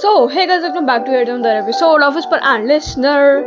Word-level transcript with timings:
So, 0.00 0.28
hey 0.28 0.46
guys, 0.46 0.62
welcome 0.62 0.86
back 0.86 1.04
to 1.04 1.10
yet 1.12 1.28
another 1.28 1.58
episode 1.58 2.00
of 2.02 2.14
Whisper 2.14 2.38
and 2.40 2.66
Listener. 2.66 3.42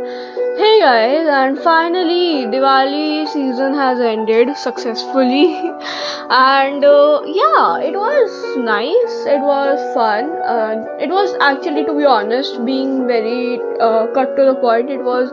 Hey 0.56 0.78
guys, 0.80 1.26
and 1.26 1.58
finally, 1.58 2.46
Diwali 2.46 3.26
season 3.26 3.74
has 3.74 3.98
ended 3.98 4.56
successfully, 4.56 5.56
and 6.30 6.84
uh, 6.84 7.22
yeah, 7.26 7.80
it 7.88 7.96
was 8.02 8.56
nice. 8.68 9.16
It 9.34 9.40
was 9.40 9.82
fun. 9.94 10.30
Uh, 10.54 10.86
it 11.00 11.10
was 11.10 11.34
actually, 11.40 11.84
to 11.86 11.96
be 11.96 12.04
honest, 12.04 12.64
being 12.64 13.08
very 13.08 13.58
uh, 13.80 14.06
cut 14.14 14.36
to 14.36 14.44
the 14.44 14.54
point. 14.54 14.90
It 14.90 15.02
was 15.02 15.32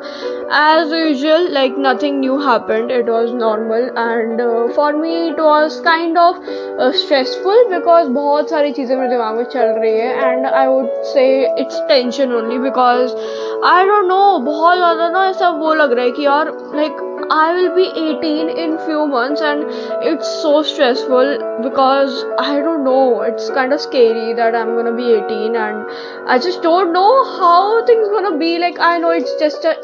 as 0.51 0.91
usual, 0.91 1.51
like 1.53 1.77
nothing 1.77 2.21
new 2.21 2.39
happened. 2.39 2.91
It 2.91 3.07
was 3.07 3.33
normal, 3.33 3.91
and 3.99 4.41
uh, 4.41 4.69
for 4.75 4.93
me, 4.93 5.29
it 5.31 5.39
was 5.39 5.81
kind 5.81 6.17
of 6.19 6.37
uh, 6.79 6.93
stressful 6.93 7.65
because 7.71 8.09
बहुत 8.19 8.51
सारी 8.51 8.73
चीज़ें 8.73 8.97
मेरे 8.97 9.09
दिमाग 9.09 9.37
में 9.37 9.45
चल 9.57 9.75
रही 9.81 9.99
है 9.99 10.13
and 10.29 10.47
I 10.47 10.69
would 10.69 10.91
say 11.15 11.27
it's 11.65 11.81
tension 11.89 12.33
only 12.33 12.59
because 12.59 13.15
I 13.65 13.85
don't 13.91 14.09
know 14.09 14.39
बहुत 14.47 14.77
ज़्यादा 14.79 15.09
ना 15.11 15.27
ऐसा 15.29 15.51
वो 15.65 15.75
लग 15.75 15.93
रहा 15.93 16.05
है 16.05 16.11
कि 16.19 16.27
यार 16.27 16.51
like 16.77 17.05
I 17.35 17.53
will 17.55 17.75
be 17.75 17.85
18 18.01 18.51
in 18.65 18.79
few 18.87 19.05
months 19.13 19.41
and 19.41 19.65
it's 20.11 20.29
so 20.43 20.63
stressful 20.63 21.31
because 21.63 22.25
I 22.39 22.61
don't 22.67 22.85
know 22.85 23.23
it's 23.23 23.49
kind 23.51 23.73
of 23.73 23.81
scary 23.81 24.35
that 24.35 24.55
I'm 24.55 24.75
gonna 24.77 24.95
be 25.01 25.09
18 25.15 25.57
and 25.57 25.97
I 26.29 26.39
just 26.39 26.63
don't 26.63 26.93
know 26.93 27.25
how 27.39 27.85
things 27.87 28.09
gonna 28.09 28.37
be 28.45 28.59
like 28.59 28.79
I 28.79 28.99
know 28.99 29.11
it's 29.11 29.35
just 29.41 29.65
a 29.65 29.75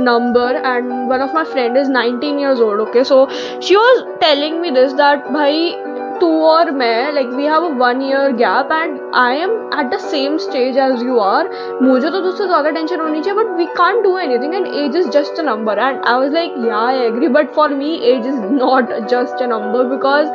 number 0.00 0.56
and 0.56 0.92
one 1.10 1.22
of 1.22 1.34
my 1.34 1.44
friend 1.52 1.76
is 1.76 1.90
nineteen 1.92 2.40
years 2.40 2.60
old 2.60 2.80
okay 2.80 3.04
so 3.04 3.26
she 3.62 3.76
was 3.76 4.02
telling 4.20 4.60
me 4.60 4.70
this 4.70 4.92
that 4.94 5.28
भाई 5.32 5.72
to 6.20 6.28
और 6.44 6.70
मै 6.70 6.94
like 7.12 7.28
we 7.28 7.44
have 7.44 7.64
a 7.64 7.68
one 7.76 8.02
year 8.02 8.32
gap 8.36 8.72
and 8.72 8.98
I 9.16 9.36
am 9.38 9.50
at 9.80 9.90
the 9.90 9.98
same 10.00 10.36
stage 10.38 10.78
as 10.78 11.02
you 11.02 11.18
are 11.20 11.50
मुझे 11.82 12.10
तो 12.10 12.20
दूसरे 12.20 12.46
ज़्यादा 12.46 12.70
tension 12.70 13.00
होनी 13.00 13.20
चाहिए 13.20 13.38
but 13.38 13.56
we 13.58 13.66
can 13.76 14.02
do 14.02 14.16
anything 14.38 14.54
and 14.54 14.66
age 14.66 14.96
is 14.96 15.08
just 15.10 15.40
a 15.40 15.42
number 15.42 15.78
and 15.78 16.04
I 16.04 16.14
was 16.14 16.34
like 16.34 16.54
yeah 16.66 16.78
I 16.78 16.98
agree 17.04 17.28
but 17.38 17.52
for 17.54 17.74
me 17.74 17.94
age 18.12 18.26
is 18.26 18.40
not 18.52 18.92
just 19.04 19.42
a 19.42 19.46
number 19.46 19.84
because 19.86 20.28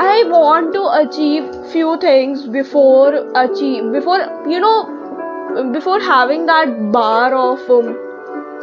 I 0.00 0.22
want 0.24 0.72
to 0.74 0.82
achieve 0.94 1.50
few 1.72 1.96
things 2.02 2.46
before 2.48 3.14
achieve 3.36 3.84
before 3.90 4.26
you 4.48 4.60
know 4.60 4.74
before 5.62 6.00
having 6.02 6.46
that 6.46 6.78
bar 6.92 7.34
of 7.34 7.70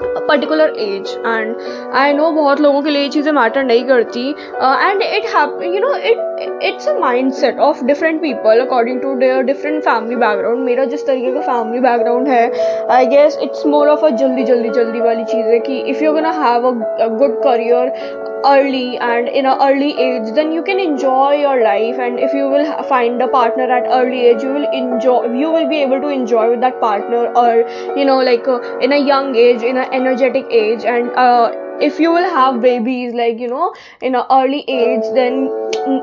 particular 0.01 0.73
age 0.79 1.15
and 1.17 1.55
I 1.95 2.13
know 2.13 2.31
बहुत 2.31 2.61
लोगों 2.61 2.81
के 2.81 2.89
लिए 2.89 3.01
ये 3.01 3.09
चीज़ें 3.09 3.31
matter 3.31 3.63
नहीं 3.63 3.83
करती 3.85 4.29
and 4.29 5.01
it 5.01 5.25
you 5.65 5.79
know 5.79 5.93
it 5.95 6.61
it's 6.63 6.87
a 6.89 6.97
mind 6.99 7.31
set 7.33 7.59
of 7.59 7.83
different 7.85 8.21
people 8.21 8.59
according 8.59 9.01
to 9.01 9.13
their 9.15 9.41
different 9.43 9.83
family 9.83 10.15
background 10.15 10.65
मेरा 10.65 10.85
जिस 10.85 11.05
तरीके 11.07 11.31
का 11.31 11.41
फैमिली 11.43 11.79
बैकग्राउंड 11.79 12.27
है 12.27 12.51
I 12.91 13.05
guess 13.05 13.37
it's 13.43 13.65
more 13.65 13.89
of 13.89 14.05
a 14.05 14.09
जल्दी 14.15 14.43
जल्दी 14.43 14.69
जल्दी 14.71 15.01
वाली 15.01 15.23
चीज़ 15.25 15.47
है 15.47 15.59
कि 15.59 15.79
if 15.91 16.03
you 16.03 16.13
gonna 16.13 16.31
have 16.43 16.67
a 16.67 17.07
good 17.07 17.41
career 17.43 18.31
early 18.45 18.97
and 18.97 19.27
in 19.27 19.45
an 19.45 19.57
early 19.61 19.91
age 20.05 20.33
then 20.35 20.51
you 20.51 20.63
can 20.63 20.79
enjoy 20.79 21.33
your 21.33 21.63
life. 21.63 21.97
And 21.99 22.19
if 22.19 22.33
you 22.33 22.49
will 22.49 22.83
find 22.83 23.21
a 23.21 23.27
partner 23.27 23.63
at 23.63 23.87
early 23.87 24.21
age 24.27 24.43
you 24.43 24.53
will 24.53 24.69
enjoy 24.71 25.33
you 25.33 25.51
will 25.51 25.69
be 25.69 25.81
able 25.81 26.01
to 26.01 26.09
enjoy 26.09 26.49
with 26.51 26.61
that 26.61 26.79
partner 26.79 27.25
or 27.43 27.51
you 27.97 28.05
know 28.05 28.17
like 28.17 28.47
uh, 28.47 28.59
in 28.79 28.91
a 28.91 28.97
young 28.97 29.35
age 29.35 29.61
in 29.61 29.77
an 29.77 29.93
energetic 29.93 30.45
age. 30.49 30.83
And 30.83 31.11
uh, 31.11 31.51
if 31.81 31.99
you 31.99 32.11
will 32.11 32.29
have 32.29 32.61
babies 32.61 33.13
like 33.13 33.39
you 33.39 33.47
know 33.47 33.73
in 34.01 34.15
an 34.15 34.23
early 34.31 34.63
age 34.67 35.03
then 35.13 35.49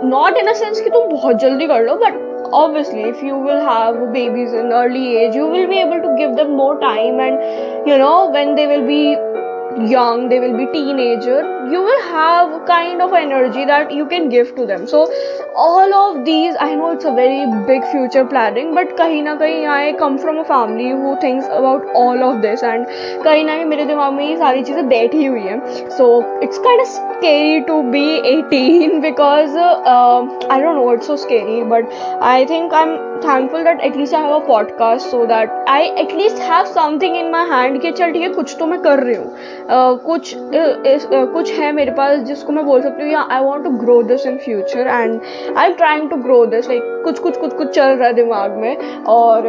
not 0.09 0.37
in 0.37 0.49
a 0.49 0.55
sense 0.55 0.81
ki 0.81 0.91
tum 0.97 1.09
bahut 1.13 1.41
jaldi 1.45 1.69
kar 1.73 1.81
lo 1.85 1.97
but 2.03 2.19
obviously 2.61 3.03
if 3.11 3.23
you 3.23 3.39
will 3.39 3.61
have 3.67 3.99
babies 4.13 4.53
in 4.53 4.73
early 4.79 5.17
age 5.19 5.35
you 5.35 5.47
will 5.47 5.69
be 5.73 5.79
able 5.81 6.01
to 6.07 6.15
give 6.19 6.37
them 6.37 6.57
more 6.57 6.79
time. 6.81 7.21
And 7.21 7.89
you 7.89 7.99
know 7.99 8.31
when 8.31 8.55
they 8.57 8.67
will 8.67 8.87
be 8.87 9.17
young 9.79 10.29
they 10.29 10.41
will 10.41 10.57
be 10.57 10.67
teenager 10.73 11.41
you 11.71 11.83
will 11.83 12.03
have 12.03 12.67
kind 12.67 13.01
of 13.01 13.13
energy 13.13 13.65
that 13.65 13.93
you 13.93 14.07
can 14.07 14.29
give 14.29 14.55
to 14.57 14.67
them. 14.67 14.87
So 14.87 15.09
all 15.55 15.93
of 15.95 16.25
these 16.25 16.55
i 16.61 16.75
know 16.75 16.91
it's 16.93 17.05
a 17.05 17.13
very 17.13 17.41
big 17.67 17.85
future 17.93 18.25
planning 18.25 18.75
but 18.75 18.93
kahin 19.01 19.25
na 19.25 19.35
kahin 19.41 19.69
i 19.69 19.93
come 20.03 20.17
from 20.19 20.39
a 20.39 20.45
family 20.45 20.91
who 20.91 21.17
thinks 21.21 21.47
about 21.47 21.85
all 21.95 22.23
of 22.29 22.41
this 22.43 22.63
and 22.63 22.87
kahin 23.27 23.51
na 23.51 23.57
mere 23.73 23.87
dimag 23.91 24.15
mein 24.19 24.31
ye 24.31 24.37
sari 24.43 24.63
cheeze 24.69 24.83
baithi 24.93 25.25
hui 25.27 25.43
hain 25.49 25.63
so 25.99 26.09
it's 26.49 26.63
kind 26.69 26.85
of 26.85 26.91
scary 26.95 27.61
to 27.71 27.83
be 27.97 28.05
18 28.33 29.01
because 29.09 29.57
uh, 29.57 30.19
i 30.51 30.61
don't 30.61 30.77
know 30.81 30.91
it's 30.91 31.07
so 31.07 31.17
scary 31.17 31.63
but 31.75 31.97
i 32.33 32.45
think 32.53 32.73
i'm 32.73 32.97
thankful 33.27 33.65
that 33.65 33.83
at 33.89 33.97
least 33.97 34.15
i 34.15 34.21
have 34.27 34.37
a 34.37 34.45
podcast 34.47 35.11
so 35.15 35.27
that 35.33 35.59
i 35.67 35.81
at 36.05 36.15
least 36.21 36.39
have 36.53 36.71
something 36.77 37.17
in 37.23 37.31
my 37.31 37.45
hand 37.51 37.81
ki 37.83 37.93
chal 38.01 38.15
theek 38.17 38.29
hai 38.29 38.33
kuch 38.39 38.57
to 38.63 38.71
main 38.71 38.83
kar 38.89 38.97
rahi 39.03 39.19
hu. 39.21 39.27
कुछ 39.71 40.35
uh, 40.35 41.27
कुछ 41.33 41.53
है 41.53 41.71
मेरे 41.73 41.91
पास 41.91 42.19
जिसको 42.29 42.53
मैं 42.53 42.65
बोल 42.67 42.83
सकती 42.83 43.03
हूँ 43.03 43.11
या 43.13 43.27
I 43.31 43.43
want 43.45 43.65
to 43.65 43.71
grow 43.79 44.03
this 44.03 44.27
in 44.27 44.39
future 44.39 44.87
and 44.87 45.21
I 45.59 45.73
trying 45.73 46.09
to 46.11 46.17
grow 46.23 46.45
this 46.47 46.69
like 46.69 46.83
कुछ 47.05 47.19
कुछ 47.19 47.37
कुछ 47.37 47.55
कुछ 47.57 47.69
चल 47.69 47.89
रहा 47.89 48.09
है 48.09 48.15
दिमाग 48.15 48.57
में 48.57 49.05
और 49.09 49.47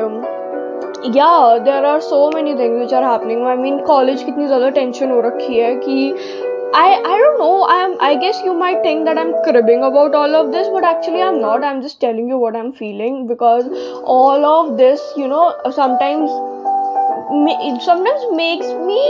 या 1.15 1.57
there 1.57 1.85
are 1.85 1.99
so 1.99 2.29
many 2.35 2.53
things 2.53 2.79
which 2.81 2.93
are 2.93 3.03
happening 3.03 3.47
I 3.47 3.57
mean 3.57 3.79
college 3.85 4.23
कितनी 4.23 4.47
ज़्यादा 4.47 4.69
टेंशन 4.69 5.11
हो 5.11 5.19
रखी 5.21 5.59
है 5.59 5.75
कि 5.75 6.13
I 6.73 6.89
I 7.05 7.15
don't 7.19 7.39
know. 7.39 7.65
I'm 7.67 7.95
I 7.99 8.15
guess 8.15 8.37
you 8.43 8.53
might 8.53 8.77
think 8.83 9.03
that 9.05 9.17
I'm 9.17 9.33
cribbing 9.45 9.81
about 9.83 10.13
all 10.15 10.35
of 10.35 10.53
this, 10.53 10.69
but 10.69 10.85
actually 10.85 11.21
I'm 11.21 11.41
not. 11.41 11.65
I'm 11.65 11.81
just 11.81 11.99
telling 11.99 12.29
you 12.29 12.37
what 12.37 12.55
I'm 12.55 12.71
feeling 12.71 13.27
because 13.27 13.67
all 14.05 14.45
of 14.45 14.77
this, 14.77 15.03
you 15.17 15.27
know, 15.27 15.43
sometimes 15.79 16.31
sometimes 17.83 18.25
makes 18.37 18.71
me 18.87 19.01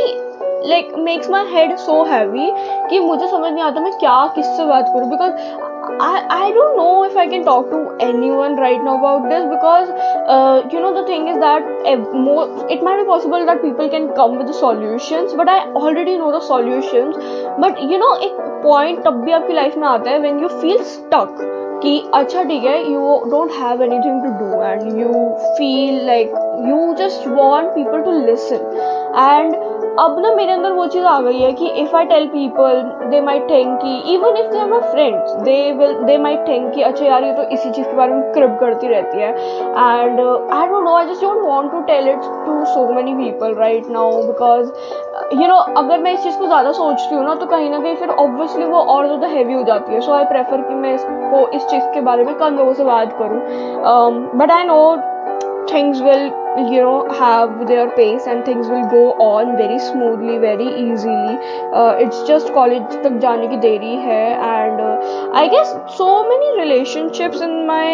like 0.69 0.93
makes 1.09 1.29
my 1.29 1.45
head 1.53 1.75
so 1.77 2.03
heavy 2.11 2.51
कि 2.89 2.99
मुझे 2.99 3.27
समझ 3.27 3.51
नहीं 3.51 3.63
आता 3.63 3.81
मैं 3.81 3.91
क्या 3.99 4.25
किससे 4.35 4.65
बात 4.65 4.89
करूँ 4.93 5.09
because 5.09 5.69
I, 5.99 6.25
I 6.29 6.51
don't 6.51 6.77
know 6.77 7.03
if 7.03 7.15
I 7.17 7.27
can 7.27 7.43
talk 7.43 7.69
to 7.69 7.79
anyone 7.99 8.55
right 8.55 8.83
now 8.83 8.97
about 8.97 9.29
this 9.29 9.43
because 9.53 9.89
uh, 10.35 10.67
you 10.71 10.79
know 10.79 10.93
the 10.93 11.05
thing 11.05 11.27
is 11.27 11.37
that 11.39 11.63
it 11.85 12.83
might 12.83 13.01
be 13.01 13.05
possible 13.05 13.45
that 13.45 13.61
people 13.61 13.89
can 13.89 14.07
come 14.19 14.37
with 14.37 14.47
the 14.47 14.53
solutions 14.53 15.33
but 15.33 15.49
I 15.49 15.59
already 15.81 16.17
know 16.17 16.31
the 16.31 16.39
solutions 16.39 17.17
but 17.59 17.81
you 17.81 17.99
know 18.03 18.13
एक 18.27 18.39
point 18.63 19.03
तब 19.05 19.21
भी 19.25 19.31
आपकी 19.39 19.53
life 19.61 19.77
में 19.77 19.87
आता 19.87 20.11
है 20.11 20.19
when 20.27 20.39
you 20.45 20.53
feel 20.61 20.85
stuck 20.93 21.43
कि 21.83 21.97
अच्छा 22.13 22.43
ठीक 22.43 22.63
है 22.63 22.77
you 22.85 23.11
don't 23.29 23.53
have 23.59 23.81
anything 23.81 24.21
to 24.23 24.31
do 24.39 24.49
and 24.71 24.99
you 25.03 25.13
feel 25.59 26.01
like 26.09 26.39
you 26.69 26.81
just 26.97 27.27
want 27.39 27.75
people 27.75 28.03
to 28.09 28.17
listen 28.31 28.65
and 29.25 29.55
अब 29.99 30.19
ना 30.19 30.31
मेरे 30.35 30.51
अंदर 30.51 30.71
वो 30.71 30.85
चीज़ 30.87 31.05
आ 31.05 31.19
गई 31.21 31.39
है 31.39 31.51
कि 31.53 31.67
if 31.81 31.95
I 31.95 32.05
tell 32.05 32.27
people 32.27 32.81
they 33.09 33.19
might 33.21 33.39
think 33.39 33.79
कि 33.81 34.13
even 34.13 34.37
if 34.37 34.51
they 34.51 34.59
are 34.59 34.67
my 34.69 34.79
friends 34.91 35.31
they 35.43 35.55
will 35.79 35.93
they 36.05 36.17
might 36.17 36.37
think 36.47 36.71
कि 36.73 36.81
अच्छा 36.81 37.05
यार, 37.05 37.23
ये 37.23 37.33
तो 37.33 37.43
इसी 37.43 37.71
चीज़ 37.71 37.87
के 37.87 37.95
बारे 37.97 38.13
में 38.13 38.31
क्रिप 38.33 38.57
करती 38.59 38.87
रहती 38.87 39.17
है। 39.17 39.29
And 39.29 40.19
I 40.19 40.67
don't 40.67 40.83
know 40.83 40.95
I 40.95 41.05
just 41.05 41.21
don't 41.21 41.41
want 41.41 41.71
to 41.71 41.81
tell 41.91 42.07
it 42.09 42.21
to 42.45 42.63
so 42.65 42.87
many 42.93 43.13
people 43.15 43.55
right 43.55 43.89
now 43.89 44.23
because 44.23 44.71
you 45.41 45.47
know 45.47 45.55
अगर 45.83 45.99
मैं 45.99 46.13
इस 46.13 46.23
चीज़ 46.23 46.37
को 46.39 46.47
ज़्यादा 46.47 46.71
सोचती 46.71 47.15
हूँ 47.15 47.25
ना 47.25 47.35
तो 47.35 47.45
कहीं 47.45 47.69
ना 47.69 47.79
कहीं 47.79 47.95
फिर 47.95 48.09
ऑब्वियसली 48.09 48.65
वो 48.65 48.79
और 48.95 49.05
ज़्यादा 49.05 49.27
हैवी 49.27 49.53
हो 49.53 49.63
जाती 49.63 49.93
है। 49.93 50.01
सो 50.01 50.13
आई 50.13 50.25
प्रेफर 50.25 50.61
कि 50.61 50.75
मैं 50.75 50.93
इसको, 50.95 51.47
इस 51.47 51.65
चीज़ 51.65 51.83
के 51.93 52.01
बारे 52.01 52.23
में 52.23 52.35
कम 52.35 52.57
लोगों 52.57 52.73
से 52.73 52.83
बात 52.83 53.17
करूँ। 53.19 53.41
But 54.35 54.51
I 54.51 54.63
know 54.63 54.81
things 55.69 55.99
will 56.03 56.23
you 56.57 56.81
know 56.81 57.07
have 57.09 57.67
their 57.67 57.89
pace 57.91 58.27
and 58.27 58.43
things 58.43 58.67
will 58.67 58.87
go 58.89 59.13
on 59.13 59.55
very 59.57 59.79
smoothly 59.79 60.37
very 60.37 60.67
easily. 60.67 61.37
Uh, 61.73 61.95
it's 61.97 62.23
just 62.27 62.53
college 62.53 62.97
tak 63.03 63.19
jaane 63.25 63.47
ki 63.51 63.59
deri 63.65 63.95
hai 64.05 64.25
and 64.47 64.81
uh, 64.81 64.95
i 65.41 65.47
guess 65.55 65.73
so 65.97 66.07
many 66.31 66.49
relationships 66.59 67.41
in 67.47 67.53
my 67.67 67.85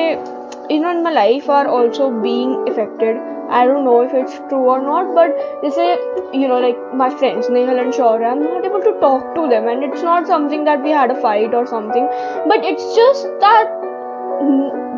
you 0.69 0.79
know 0.79 0.93
in 0.97 1.03
my 1.03 1.11
life 1.17 1.49
are 1.57 1.67
also 1.67 2.09
being 2.27 2.55
affected. 2.71 3.19
I 3.49 3.65
don't 3.65 3.85
know 3.85 4.01
if 4.05 4.13
it's 4.13 4.33
true 4.49 4.63
or 4.71 4.81
not, 4.85 5.11
but 5.17 5.37
they 5.61 5.69
say, 5.75 5.85
you 6.39 6.47
know, 6.49 6.57
like 6.63 6.79
my 7.01 7.09
friends, 7.21 7.47
Nehal 7.57 7.79
and 7.83 7.93
Shaura, 7.93 8.31
I'm 8.31 8.41
not 8.43 8.65
able 8.69 8.81
to 8.87 8.91
talk 9.03 9.29
to 9.35 9.45
them, 9.47 9.69
and 9.73 9.85
it's 9.89 10.03
not 10.07 10.27
something 10.27 10.65
that 10.65 10.83
we 10.87 10.95
had 10.97 11.13
a 11.13 11.21
fight 11.21 11.53
or 11.53 11.61
something, 11.65 12.09
but 12.53 12.67
it's 12.71 12.89
just 12.97 13.29
that 13.45 13.71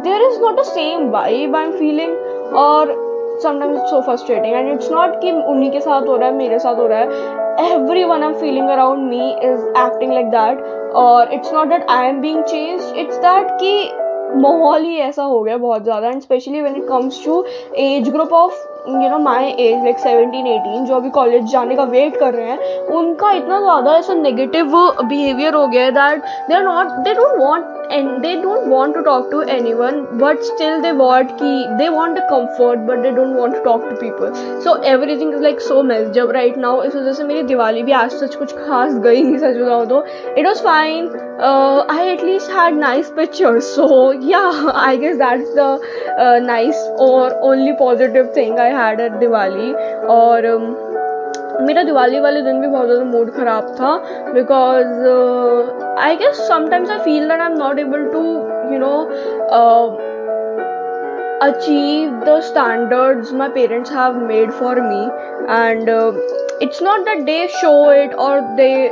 there 0.08 0.24
is 0.32 0.40
not 0.40 0.58
the 0.64 0.68
same 0.72 1.06
vibe 1.18 1.60
I'm 1.62 1.78
feeling, 1.84 2.18
और 2.64 3.09
sometimes 3.44 3.80
it's 3.80 3.90
so 3.92 4.02
frustrating 4.02 4.56
and 4.56 4.72
it's 4.74 4.92
not 4.92 5.20
कि 5.22 5.32
उन्हीं 5.32 5.72
के 5.72 5.80
साथ 5.80 6.08
हो 6.08 6.16
रहा 6.16 6.30
है, 6.30 6.36
मेरे 6.36 6.60
साथ 6.60 6.76
हो 6.76 6.88
रहा 6.88 7.00
है। 7.00 7.72
Everyone 8.04 8.24
am 8.24 8.34
feeling 8.34 8.70
around 8.70 9.10
me 9.10 9.30
is 9.44 9.66
acting 9.78 10.14
like 10.14 10.30
that 10.32 10.94
और 10.96 11.34
it's 11.34 11.54
not 11.54 11.68
that 11.68 11.90
I 11.90 12.08
am 12.08 12.22
being 12.22 12.44
change 12.44 12.94
it's 12.98 13.18
that 13.18 13.52
कि 13.62 13.92
माहौल 14.36 14.84
ही 14.84 14.98
ऐसा 15.00 15.24
हो 15.24 15.40
गया 15.42 15.58
बहुत 15.58 15.84
ज़्यादा 15.84 16.08
and 16.08 16.22
specially 16.22 16.62
when 16.62 16.76
it 16.76 16.88
comes 16.90 17.24
to 17.26 17.44
age 17.78 18.10
group 18.10 18.34
of 18.34 18.54
you 18.90 19.10
know 19.10 19.18
my 19.20 19.50
age 19.60 19.84
like 19.84 20.00
seventeen 20.00 20.48
eighteen 20.48 20.86
जो 20.86 20.96
अभी 20.96 21.10
कॉलेज 21.10 21.52
जाने 21.52 21.76
का 21.76 21.84
वेट 21.86 22.20
कर 22.20 22.34
रहे 22.34 22.46
हैं, 22.46 22.78
उनका 22.90 23.32
इतना 23.32 23.60
ज़्यादा 23.62 23.96
ऐसा 23.98 24.14
नेगेटिव 24.14 24.76
बिहेवियर 25.04 25.54
हो 25.54 25.68
गया 25.68 25.84
है 25.84 25.92
that 25.92 26.24
they 26.50 26.56
are 26.56 26.64
not 26.64 26.92
they 27.04 27.14
don't 27.14 27.42
want 27.42 27.79
and 27.91 28.25
they 28.25 28.35
don't 28.41 28.69
want 28.69 28.95
to 28.95 29.03
talk 29.03 29.31
to 29.31 29.41
anyone 29.55 29.99
but 30.19 30.45
still 30.45 30.81
they 30.85 30.93
want 31.01 31.35
ki 31.41 31.51
they 31.81 31.89
want 31.97 32.15
the 32.19 32.25
comfort 32.31 32.87
but 32.87 33.03
they 33.03 33.13
don't 33.19 33.35
want 33.41 33.55
to 33.57 33.63
talk 33.67 33.85
to 33.89 33.97
people 34.01 34.35
so 34.67 34.75
everything 34.93 35.33
is 35.33 35.45
like 35.47 35.61
so 35.67 35.83
messed 35.91 36.19
up 36.23 36.33
right 36.39 36.57
now 36.65 36.73
इस 36.85 36.95
वजह 36.97 37.13
से 37.19 37.25
मेरी 37.25 37.43
दिवाली 37.53 37.83
भी 37.83 37.93
आज 38.01 38.17
सच 38.23 38.35
कुछ 38.43 38.55
खास 38.59 38.95
गई 39.07 39.23
नहीं 39.23 39.39
सच 39.45 39.57
बताऊँ 39.57 39.87
तो 39.93 40.01
it 40.43 40.49
was 40.51 40.65
fine 40.69 41.11
uh, 41.49 41.85
I 41.97 42.01
at 42.15 42.25
least 42.31 42.57
had 42.57 42.81
nice 42.87 43.13
pictures 43.21 43.69
so 43.77 43.91
yeah 44.33 44.65
I 44.87 44.97
guess 45.05 45.21
that's 45.27 45.55
the 45.61 45.69
uh, 46.25 46.39
nice 46.49 46.83
or 47.11 47.21
only 47.53 47.77
positive 47.85 48.35
thing 48.41 48.59
I 48.67 48.73
had 48.81 49.07
at 49.09 49.21
Diwali 49.21 49.71
और 50.17 50.51
um, 50.55 50.88
मेरा 51.67 51.83
दिवाली 51.83 52.21
वाले 52.21 52.41
दिन 52.43 52.61
भी 52.61 52.67
बहुत 52.67 52.87
ज़्यादा 52.87 53.05
मूड 53.11 53.31
ख़राब 53.35 53.75
था 53.81 53.97
because 54.33 55.99
I 56.05 56.17
guess 56.23 56.47
sometimes 56.49 56.91
I 56.91 56.99
feel 57.05 57.29
that 57.29 57.41
I 57.41 57.51
am 57.51 57.59
not 57.59 57.79
able 57.79 58.09
to 58.13 58.25
you 58.73 58.79
know 58.79 58.97
achieve 61.45 62.13
the 62.27 62.35
standards 62.49 63.31
my 63.39 63.47
parents 63.55 63.91
have 63.91 64.17
made 64.27 64.53
for 64.59 64.75
me 64.77 65.01
and 65.55 65.89
uh, 65.89 66.13
it's 66.67 66.81
not 66.81 67.05
that 67.05 67.25
they 67.27 67.49
show 67.61 67.91
it 67.91 68.15
or 68.27 68.35
they 68.57 68.91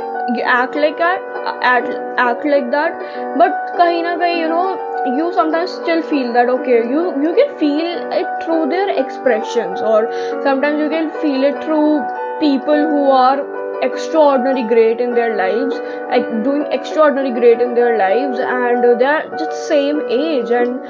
act 0.55 0.75
like 0.75 0.97
that 0.97 1.21
act, 1.61 1.89
act 2.17 2.45
like 2.45 2.69
that 2.71 3.37
but 3.37 3.77
kahin 3.77 4.03
na 4.09 4.17
kahin 4.23 4.41
you 4.41 4.49
know 4.49 5.15
you 5.19 5.31
sometimes 5.37 5.71
still 5.77 6.03
feel 6.11 6.33
that 6.33 6.49
okay 6.49 6.81
you 6.95 7.05
you 7.23 7.33
can 7.39 7.55
feel 7.63 7.87
it 8.19 8.43
through 8.43 8.61
their 8.75 8.89
expressions 9.05 9.81
or 9.93 10.01
sometimes 10.43 10.79
you 10.79 10.89
can 10.89 11.09
feel 11.23 11.49
it 11.51 11.63
through 11.63 12.16
people 12.40 12.88
who 12.94 13.10
are 13.10 13.38
extraordinary 13.82 14.62
great 14.68 15.00
in 15.00 15.14
their 15.14 15.36
lives 15.36 15.74
like 16.10 16.26
doing 16.44 16.64
extraordinary 16.78 17.30
great 17.30 17.60
in 17.60 17.74
their 17.74 17.96
lives 17.98 18.38
and 18.38 18.82
they're 19.00 19.28
just 19.38 19.68
same 19.68 20.00
age 20.08 20.50
and 20.50 20.80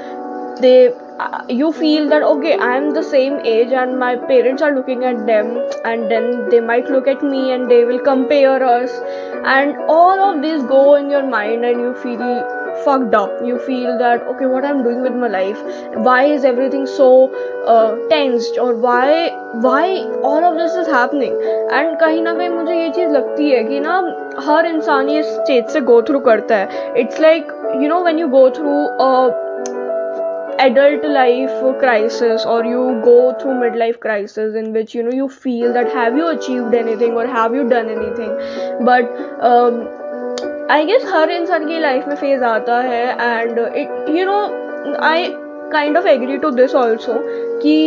they 0.63 0.91
uh, 1.19 1.43
you 1.47 1.71
feel 1.71 2.09
that 2.09 2.23
okay 2.23 2.57
i'm 2.57 2.91
the 2.91 3.03
same 3.03 3.39
age 3.45 3.71
and 3.71 3.97
my 3.99 4.15
parents 4.15 4.61
are 4.61 4.73
looking 4.75 5.03
at 5.03 5.25
them 5.25 5.51
and 5.85 6.09
then 6.11 6.49
they 6.49 6.59
might 6.59 6.89
look 6.89 7.07
at 7.07 7.23
me 7.23 7.51
and 7.51 7.69
they 7.69 7.83
will 7.85 7.99
compare 7.99 8.63
us 8.63 8.91
and 9.57 9.77
all 9.87 10.19
of 10.29 10.41
these 10.41 10.63
go 10.63 10.95
in 10.95 11.09
your 11.09 11.25
mind 11.25 11.63
and 11.63 11.79
you 11.79 11.93
feel 12.03 12.58
fucked 12.84 13.14
up 13.14 13.40
you 13.48 13.58
feel 13.66 13.98
that 13.98 14.22
okay 14.32 14.46
what 14.46 14.64
i'm 14.64 14.82
doing 14.82 15.00
with 15.02 15.14
my 15.22 15.28
life 15.28 15.60
why 16.08 16.24
is 16.24 16.44
everything 16.44 16.86
so 16.86 17.08
uh, 17.66 17.96
tensed 18.08 18.58
or 18.58 18.74
why 18.74 19.30
why 19.66 19.84
all 20.30 20.44
of 20.50 20.58
this 20.62 20.74
is 20.82 20.90
happening 20.96 21.38
and 21.78 21.96
कहीं 22.00 22.22
ना 22.22 22.34
कहीं 22.34 22.48
मुझे 22.48 22.80
ये 22.80 22.90
चीज़ 22.98 23.10
लगती 23.12 23.50
है 23.50 23.62
कि 23.68 23.80
ना 23.86 23.94
हर 24.48 24.66
इंसान 24.66 25.08
ये 25.08 25.22
स्टेज 25.22 25.70
से 25.72 25.80
गो 25.92 26.00
थ्रू 26.10 26.20
करता 26.28 26.56
है 26.56 26.92
it's 27.00 27.20
like 27.20 27.52
you 27.82 27.88
know 27.88 28.02
when 28.04 28.18
you 28.18 28.28
go 28.36 28.48
through 28.58 28.76
adult 30.62 31.04
life 31.14 31.78
crisis 31.78 32.44
or 32.46 32.64
you 32.64 32.82
go 33.04 33.34
through 33.38 33.54
midlife 33.54 33.98
crisis 34.04 34.54
in 34.54 34.72
which 34.72 34.94
you 34.94 35.02
know 35.02 35.14
you 35.20 35.28
feel 35.28 35.72
that 35.72 35.92
have 35.92 36.16
you 36.16 36.28
achieved 36.28 36.74
anything 36.74 37.14
or 37.22 37.26
have 37.26 37.54
you 37.54 37.68
done 37.68 37.88
anything 37.88 38.30
but 38.84 39.10
um, 39.40 39.80
I 40.71 40.83
guess 40.85 41.05
हर 41.13 41.31
इंसान 41.31 41.67
की 41.67 41.79
life 41.79 42.07
में 42.07 42.15
phase 42.15 42.43
आता 42.43 42.77
है 42.79 43.05
and 43.21 43.59
it 43.59 44.09
you 44.09 44.25
know 44.25 44.37
I 45.03 45.25
kind 45.71 45.97
of 45.97 46.07
agree 46.07 46.37
to 46.37 46.49
this 46.51 46.75
also 46.75 47.13
कि 47.61 47.77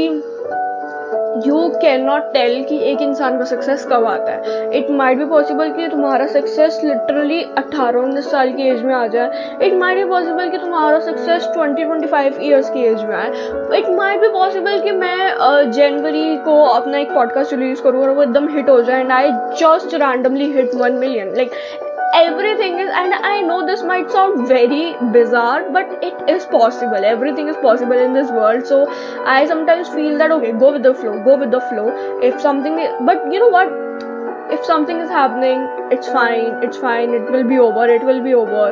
you 1.47 1.69
can 1.83 2.05
not 2.05 2.23
tell 2.33 2.63
कि 2.65 2.79
एक 2.91 3.03
इंसान 3.03 3.39
का 3.39 3.45
सक्सेस 3.45 3.87
कब 3.93 4.05
आता 4.05 4.33
है। 4.33 4.79
इट 4.79 4.91
माइट 4.91 5.19
भी 5.19 5.25
पॉसिबल 5.25 5.71
कि 5.73 5.87
तुम्हारा 5.89 6.27
सक्सेस 6.27 6.81
लिटरली 6.85 7.43
अट्ठारह 7.59 8.01
उन्नीस 8.01 8.31
साल 8.31 8.53
की 8.53 8.69
एज 8.69 8.83
में 8.83 8.95
आ 8.95 9.07
जाए। 9.07 9.57
इट 9.63 9.75
माइट 9.75 9.99
भी 9.99 10.05
पॉसिबल 10.05 10.51
कि 10.51 10.59
तुम्हारा 10.59 10.99
success 11.01 11.49
twenty 11.55 11.85
twenty 11.85 12.07
five 12.07 12.43
years 12.43 12.71
की 12.71 12.85
एज 12.85 13.05
में 13.05 13.15
आए। 13.17 13.31
इट 13.79 13.89
माइट 13.91 14.21
भी 14.21 14.29
पॉसिबल 14.29 14.81
कि 14.81 14.91
मैं 14.91 15.71
जनवरी 15.71 16.37
uh, 16.37 16.45
को 16.45 16.63
अपना 16.65 16.99
एक 16.99 17.15
पॉडकास्ट 17.15 17.55
रिलीज़ 17.55 17.83
करूँ 17.83 18.03
और 18.03 18.11
वो 18.11 18.23
एकदम 18.23 18.49
हिट 18.57 18.69
हो 18.71 18.81
जाए 18.83 19.01
and 19.01 19.13
I 19.13 19.31
just 19.63 19.95
randomly 19.95 20.53
hit 20.53 20.75
one 20.75 20.93
million 20.97 21.35
like 21.37 21.51
everything 22.20 22.80
is 22.84 22.90
and 23.02 23.14
i 23.30 23.42
know 23.42 23.58
this 23.66 23.84
might 23.84 24.10
sound 24.12 24.48
very 24.48 24.96
bizarre 25.16 25.70
but 25.72 25.92
it 26.10 26.30
is 26.36 26.46
possible 26.54 27.10
everything 27.14 27.48
is 27.48 27.58
possible 27.66 28.00
in 28.06 28.14
this 28.14 28.32
world 28.32 28.66
so 28.66 28.80
i 29.26 29.46
sometimes 29.46 29.90
feel 29.90 30.18
that 30.18 30.32
okay 30.32 30.52
go 30.64 30.72
with 30.74 30.84
the 30.84 30.94
flow 30.94 31.16
go 31.24 31.38
with 31.38 31.52
the 31.52 31.62
flow 31.72 31.88
if 32.30 32.40
something 32.42 32.76
but 33.06 33.32
you 33.32 33.40
know 33.40 33.50
what 33.50 33.70
if 34.58 34.64
something 34.66 35.00
is 35.00 35.10
happening 35.10 35.66
it's 35.92 36.08
fine 36.08 36.64
it's 36.68 36.78
fine 36.78 37.14
it 37.14 37.32
will 37.32 37.44
be 37.56 37.60
over 37.60 37.88
it 37.88 38.04
will 38.12 38.24
be 38.30 38.34
over 38.34 38.70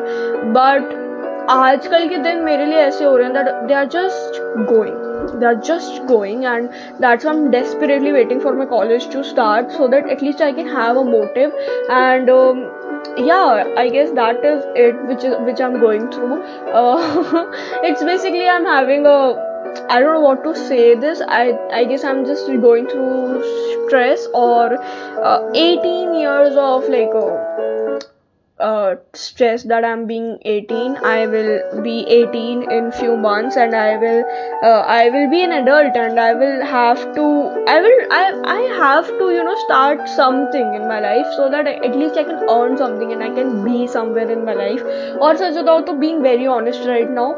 but 0.59 1.01
आजकल 1.49 2.07
के 2.09 2.17
दिन 2.17 2.39
मेरे 2.43 2.65
लिए 2.65 2.77
ऐसे 2.81 3.03
हो 3.05 3.15
रहे 3.17 3.27
हैं 3.27 3.33
that 3.45 3.67
they 3.67 3.73
are 3.73 3.85
just 3.95 4.39
going 4.71 5.03
they 5.41 5.47
are 5.49 5.59
just 5.67 6.01
going 6.09 6.45
and 6.49 6.73
that's 7.03 7.25
why 7.25 7.31
i'm 7.31 7.39
desperately 7.53 8.11
waiting 8.15 8.41
for 8.41 8.53
my 8.57 8.65
college 8.73 9.07
to 9.15 9.23
start 9.29 9.71
so 9.77 9.87
that 9.93 10.09
at 10.15 10.21
least 10.25 10.43
i 10.47 10.51
can 10.59 10.67
have 10.73 10.99
a 11.03 11.03
motive 11.07 11.55
and 11.99 12.29
um, 12.29 12.59
yeah 13.16 13.64
i 13.76 13.88
guess 13.88 14.10
that 14.12 14.44
is 14.44 14.64
it 14.74 15.02
which 15.08 15.24
is 15.24 15.36
which 15.46 15.60
i'm 15.60 15.80
going 15.80 16.10
through. 16.10 16.42
Uh, 16.72 17.46
it's 17.90 18.02
basically 18.04 18.48
i'm 18.48 18.64
having 18.64 19.06
a 19.06 19.18
i 19.88 20.00
don't 20.00 20.14
know 20.14 20.20
what 20.20 20.42
to 20.44 20.54
say 20.54 20.94
this. 20.94 21.20
I 21.20 21.58
i 21.72 21.84
guess 21.84 22.04
i'm 22.04 22.24
just 22.24 22.46
going 22.46 22.88
through 22.88 23.86
stress 23.86 24.26
or 24.34 24.82
uh, 24.82 25.50
18 25.54 26.14
years 26.14 26.56
of 26.56 26.88
like 26.88 27.14
a 27.14 27.79
uh, 28.60 28.96
stress 29.14 29.64
that 29.64 29.84
I'm 29.84 30.06
being 30.06 30.38
18. 30.42 30.96
I 30.98 31.26
will 31.26 31.82
be 31.82 32.04
18 32.06 32.70
in 32.70 32.92
few 32.92 33.16
months, 33.16 33.56
and 33.56 33.74
I 33.74 33.96
will 33.96 34.24
uh, 34.62 34.80
I 34.96 35.08
will 35.08 35.30
be 35.30 35.42
an 35.42 35.52
adult, 35.52 35.96
and 35.96 36.20
I 36.20 36.34
will 36.34 36.64
have 36.64 37.02
to 37.14 37.26
I 37.74 37.80
will 37.80 38.12
I 38.18 38.22
I 38.56 38.60
have 38.82 39.08
to 39.08 39.30
you 39.36 39.44
know 39.44 39.56
start 39.64 40.08
something 40.08 40.74
in 40.74 40.86
my 40.88 41.00
life 41.00 41.26
so 41.36 41.48
that 41.50 41.66
at 41.66 41.96
least 41.96 42.16
I 42.16 42.24
can 42.24 42.48
earn 42.58 42.76
something 42.76 43.12
and 43.12 43.22
I 43.22 43.30
can 43.30 43.64
be 43.64 43.86
somewhere 43.86 44.30
in 44.30 44.44
my 44.44 44.54
life. 44.54 44.82
Or 45.20 45.36
such 45.36 45.54
to 45.86 45.98
being 45.98 46.22
very 46.22 46.46
honest 46.46 46.86
right 46.86 47.10
now. 47.10 47.34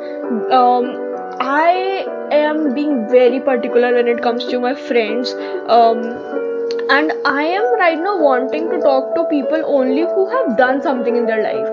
Um, 0.60 1.12
I 1.40 2.06
am 2.30 2.74
being 2.74 3.08
very 3.08 3.40
particular 3.40 3.94
when 3.94 4.08
it 4.08 4.22
comes 4.22 4.44
to 4.46 4.60
my 4.60 4.74
friends. 4.74 5.34
Um, 5.66 6.51
and 6.94 7.12
i 7.30 7.42
am 7.58 7.66
right 7.80 8.00
now 8.06 8.14
wanting 8.22 8.64
to 8.72 8.78
talk 8.86 9.14
to 9.16 9.24
people 9.30 9.62
only 9.76 10.02
who 10.14 10.24
have 10.32 10.56
done 10.56 10.82
something 10.82 11.16
in 11.16 11.26
their 11.26 11.42
life. 11.42 11.68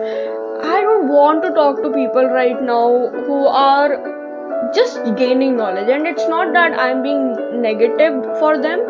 I 0.75 0.81
don't 0.81 1.07
want 1.07 1.44
to 1.44 1.51
talk 1.51 1.81
to 1.83 1.89
people 1.89 2.30
right 2.38 2.62
now 2.62 3.10
who 3.27 3.45
are 3.48 4.71
just 4.74 5.04
gaining 5.16 5.57
knowledge. 5.57 5.89
And 5.89 6.07
it's 6.07 6.27
not 6.27 6.54
that 6.54 6.80
i'm 6.86 7.04
being 7.04 7.62
negative 7.68 8.24
for 8.39 8.57
them 8.57 8.81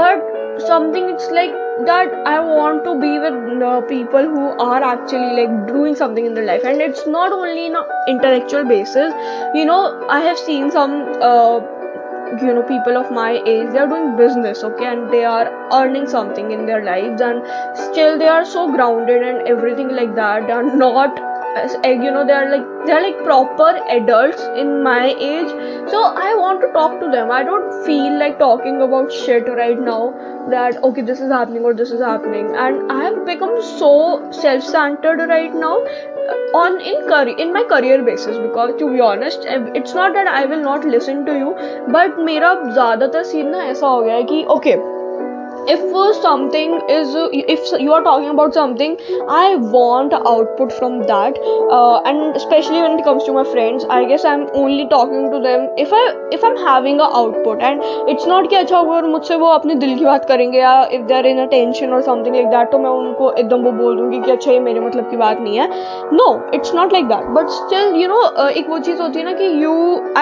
but 0.00 0.34
something 0.66 1.08
it's 1.14 1.30
like 1.38 1.54
that 1.86 2.12
i 2.32 2.38
want 2.40 2.84
to 2.84 2.92
be 3.00 3.12
with 3.18 3.88
people 3.88 4.28
who 4.34 4.44
are 4.66 4.82
actually 4.82 5.32
like 5.40 5.66
doing 5.68 5.94
something 5.94 6.26
in 6.26 6.34
their 6.34 6.44
life. 6.44 6.64
And 6.64 6.80
it's 6.80 7.06
not 7.06 7.32
only 7.32 7.66
in 7.66 7.76
an 7.76 7.84
intellectual 8.08 8.64
basis. 8.64 9.12
You 9.54 9.64
know 9.64 9.80
i 10.08 10.20
have 10.20 10.38
seen 10.38 10.70
some 10.70 11.00
uh, 11.20 11.75
you 12.42 12.52
know 12.54 12.62
people 12.68 12.96
of 12.96 13.10
my 13.10 13.30
age 13.52 13.68
they 13.72 13.78
are 13.78 13.88
doing 13.88 14.16
business 14.16 14.64
okay 14.64 14.86
and 14.92 15.10
they 15.12 15.24
are 15.24 15.46
earning 15.78 16.06
something 16.08 16.50
in 16.50 16.66
their 16.66 16.82
lives 16.84 17.20
and 17.20 17.46
still 17.86 18.18
they 18.18 18.28
are 18.28 18.44
so 18.44 18.70
grounded 18.72 19.22
and 19.22 19.46
everything 19.46 19.88
like 20.00 20.14
that 20.16 20.50
are 20.50 20.64
not 20.84 21.20
you 21.84 22.10
know 22.10 22.26
they 22.26 22.32
are 22.32 22.50
like 22.50 22.86
they're 22.86 23.02
like 23.02 23.22
proper 23.24 23.80
adults 23.88 24.42
in 24.56 24.82
my 24.82 25.06
age. 25.06 25.48
So 25.90 26.02
i 26.02 26.34
want 26.34 26.60
to 26.60 26.72
talk 26.72 27.00
to 27.00 27.10
them. 27.10 27.30
I 27.30 27.42
don't 27.42 27.84
feel 27.86 28.18
like 28.18 28.38
talking 28.38 28.82
about 28.82 29.12
shit 29.12 29.48
right 29.48 29.78
now 29.78 30.14
that 30.50 30.82
okay 30.88 31.02
this 31.02 31.20
is 31.20 31.30
happening 31.30 31.64
or 31.64 31.74
this 31.74 31.90
is 31.90 32.00
happening. 32.00 32.54
And 32.56 32.92
i 32.92 33.04
have 33.04 33.24
become 33.24 33.62
so 33.62 34.30
self-centered 34.30 35.24
right 35.28 35.54
now 35.54 35.78
uh, 35.78 36.58
on 36.62 36.80
in 36.80 37.06
career 37.08 37.36
in 37.38 37.52
my 37.52 37.64
career 37.64 38.02
basis 38.02 38.36
because 38.38 38.74
to 38.78 38.90
be 38.92 39.00
honest 39.00 39.46
eh, 39.46 39.60
it's 39.74 39.94
not 39.94 40.12
that 40.14 40.28
i 40.28 40.44
will 40.44 40.62
not 40.62 40.84
listen 40.84 41.24
to 41.26 41.38
you 41.38 41.54
but 41.96 42.20
mera 42.28 42.52
zyadatar 42.80 43.24
scene 43.32 43.50
na 43.56 43.64
aisa 43.70 43.94
ho 43.94 44.04
gaya 44.10 44.24
ki 44.32 44.44
okay 44.56 44.76
if 45.67 45.81
uh, 45.93 46.13
something 46.21 46.81
is 46.89 47.15
uh, 47.15 47.27
if 47.31 47.71
you 47.79 47.93
are 47.93 48.03
talking 48.03 48.29
about 48.29 48.53
something 48.53 48.97
i 49.29 49.55
want 49.55 50.13
output 50.13 50.71
from 50.73 50.99
that 51.03 51.37
uh, 51.69 52.01
and 52.01 52.35
especially 52.35 52.81
when 52.81 52.97
it 52.99 53.03
comes 53.03 53.23
to 53.23 53.33
my 53.33 53.43
friends 53.43 53.85
i 53.89 54.03
guess 54.05 54.25
i'm 54.25 54.47
only 54.53 54.87
talking 54.87 55.29
to 55.31 55.39
them 55.39 55.67
if 55.77 55.93
i 55.93 56.03
if 56.31 56.43
i'm 56.43 56.57
having 56.57 56.99
a 56.99 57.09
output 57.21 57.61
and 57.61 57.89
it's 58.13 58.25
not 58.25 58.49
कि 58.51 58.55
अच्छा 58.55 58.77
अगर 58.77 59.05
मुझसे 59.07 59.35
वो 59.35 59.47
अपने 59.47 59.75
दिल 59.75 59.97
की 59.97 60.05
बात 60.05 60.25
करेंगे 60.27 60.59
या 60.59 60.73
if 60.93 61.01
they 61.07 61.13
are 61.13 61.25
in 61.25 61.39
a 61.41 61.45
tension 61.51 61.93
और 61.93 62.01
समथिंग 62.01 62.35
लाइक 62.35 62.47
दैट 62.47 62.71
तो 62.71 62.79
मैं 62.79 62.89
उनको 62.89 63.31
एकदम 63.31 63.63
वो 63.63 63.71
बोल 63.71 63.97
दूंगी 63.97 64.19
कि 64.21 64.31
अच्छा 64.31 64.51
ये 64.51 64.59
मेरे 64.59 64.79
मतलब 64.79 65.09
की 65.11 65.17
बात 65.17 65.39
नहीं 65.41 65.59
है 65.59 65.67
no 66.13 66.27
it's 66.55 66.73
not 66.75 66.93
like 66.93 67.07
that 67.07 67.25
but 67.37 67.49
still 67.59 67.95
you 68.01 68.07
know 68.07 68.21
एक 68.49 68.69
वो 68.69 68.79
चीज़ 68.79 69.01
होती 69.01 69.19
है 69.19 69.25
ना 69.25 69.33
कि 69.41 69.51
you 69.63 69.73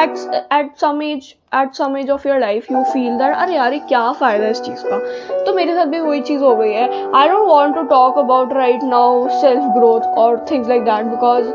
at 0.01 0.17
at 0.53 0.75
some 0.81 1.01
age 1.03 1.33
at 1.61 1.75
some 1.75 1.96
age 1.96 2.11
of 2.11 2.28
your 2.28 2.38
life 2.38 2.70
you 2.73 2.82
feel 2.82 3.18
that 3.18 3.37
अरे 3.37 3.54
यार 3.54 3.78
क्या 3.88 4.11
फ़ायदा 4.12 4.49
इस 4.49 4.62
चीज़ 4.62 4.82
का? 4.87 4.99
तो 5.44 5.54
मेरे 5.54 5.75
साथ 5.75 5.87
भी 5.87 6.00
वही 6.00 6.20
चीज़ 6.20 6.42
हो 6.42 6.56
गई 6.56 6.73
है। 6.73 6.88
I 7.14 7.28
don't 7.28 7.49
want 7.49 7.76
to 7.76 7.82
talk 7.94 8.18
about 8.18 8.52
right 8.52 8.82
now 8.82 9.28
self 9.40 9.73
growth 9.76 10.18
और 10.18 10.44
things 10.50 10.68
like 10.68 10.84
that 10.84 11.04
because 11.06 11.52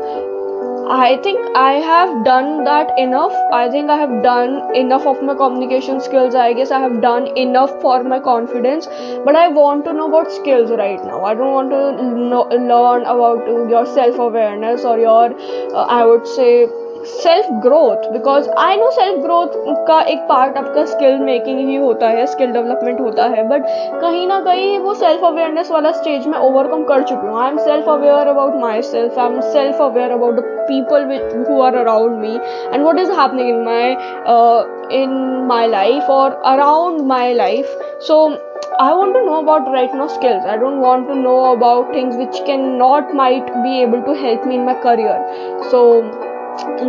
I 0.92 1.16
think 1.16 1.56
I 1.56 1.80
have 1.80 2.14
done 2.22 2.46
that 2.64 2.98
enough 2.98 3.50
I 3.54 3.68
think 3.70 3.90
I 3.90 3.98
have 3.98 4.10
done 4.22 4.72
enough 4.76 5.06
of 5.06 5.22
my 5.24 5.36
communication 5.36 5.98
skills 5.98 6.36
I 6.36 6.54
guess 6.54 6.72
I 6.72 6.80
have 6.80 6.96
done 7.00 7.26
enough 7.38 7.78
for 7.82 8.02
my 8.02 8.18
confidence 8.18 8.88
but 9.26 9.36
I 9.36 9.52
want 9.52 9.84
to 9.84 9.92
know 9.92 10.06
about 10.06 10.28
skills 10.30 10.70
right 10.70 11.04
now 11.04 11.24
I 11.26 11.34
don't 11.34 11.52
want 11.54 11.70
to 11.70 12.56
learn 12.56 13.04
about 13.04 13.48
your 13.72 13.84
self 13.84 14.20
awareness 14.20 14.86
और 14.86 15.00
your 15.00 15.36
I 15.88 16.02
would 16.02 16.24
say 16.24 16.50
self 17.06 17.46
growth 17.62 18.10
because 18.12 18.48
I 18.58 18.76
know 18.76 18.90
self 18.90 19.18
growth 19.22 19.52
का 19.86 20.00
एक 20.12 20.18
part 20.28 20.56
आपका 20.58 20.84
skill 20.84 21.18
making 21.18 21.58
ही 21.68 21.76
होता 21.76 22.08
है 22.08 22.26
skill 22.26 22.52
development 22.52 23.00
होता 23.00 23.24
है 23.34 23.46
but 23.48 23.66
कहीं 24.00 24.26
ना 24.26 24.40
कहीं 24.40 24.78
वो 24.78 24.94
सेल्फ 24.94 25.24
अवेयरनेस 25.24 25.70
वाला 25.70 25.90
स्टेज 25.92 26.26
में 26.26 26.38
ओवरकम 26.38 26.82
कर 26.84 27.02
चुकी 27.02 27.26
हूँ. 27.26 27.40
I 27.42 27.50
am 27.50 27.58
self 27.58 27.88
aware 27.88 28.28
about 28.28 28.56
myself 28.82 29.18
I 29.18 29.26
am 29.26 29.40
self 29.40 29.80
aware 29.82 30.10
about 30.12 30.34
the 30.34 30.44
people 30.68 31.04
who 31.48 31.62
are 31.62 31.76
around 31.76 32.18
me 32.18 32.34
and 32.74 32.86
what 32.86 32.98
is 32.98 33.12
happening 33.20 33.48
in 33.48 33.64
my 33.64 33.96
in 34.92 35.12
my 35.48 35.66
life 35.66 36.08
or 36.08 36.28
around 36.52 37.02
my 37.10 37.32
life. 37.32 37.74
So, 38.06 38.16
i 38.78 38.92
want 38.94 39.14
to 39.14 39.20
know 39.26 39.36
about 39.40 39.68
right 39.74 39.94
now 39.94 40.06
skills. 40.06 40.46
I 40.46 40.56
don't 40.56 40.80
want 40.80 41.06
to 41.08 41.14
know 41.14 41.52
about 41.52 41.92
things 41.92 42.16
which 42.16 42.40
cannot, 42.46 43.14
might 43.14 43.52
be 43.62 43.82
able 43.82 44.02
to 44.02 44.14
help 44.22 44.46
me 44.46 44.56
in 44.56 44.64
my 44.64 44.74
career. 44.74 45.16
So 45.70 45.80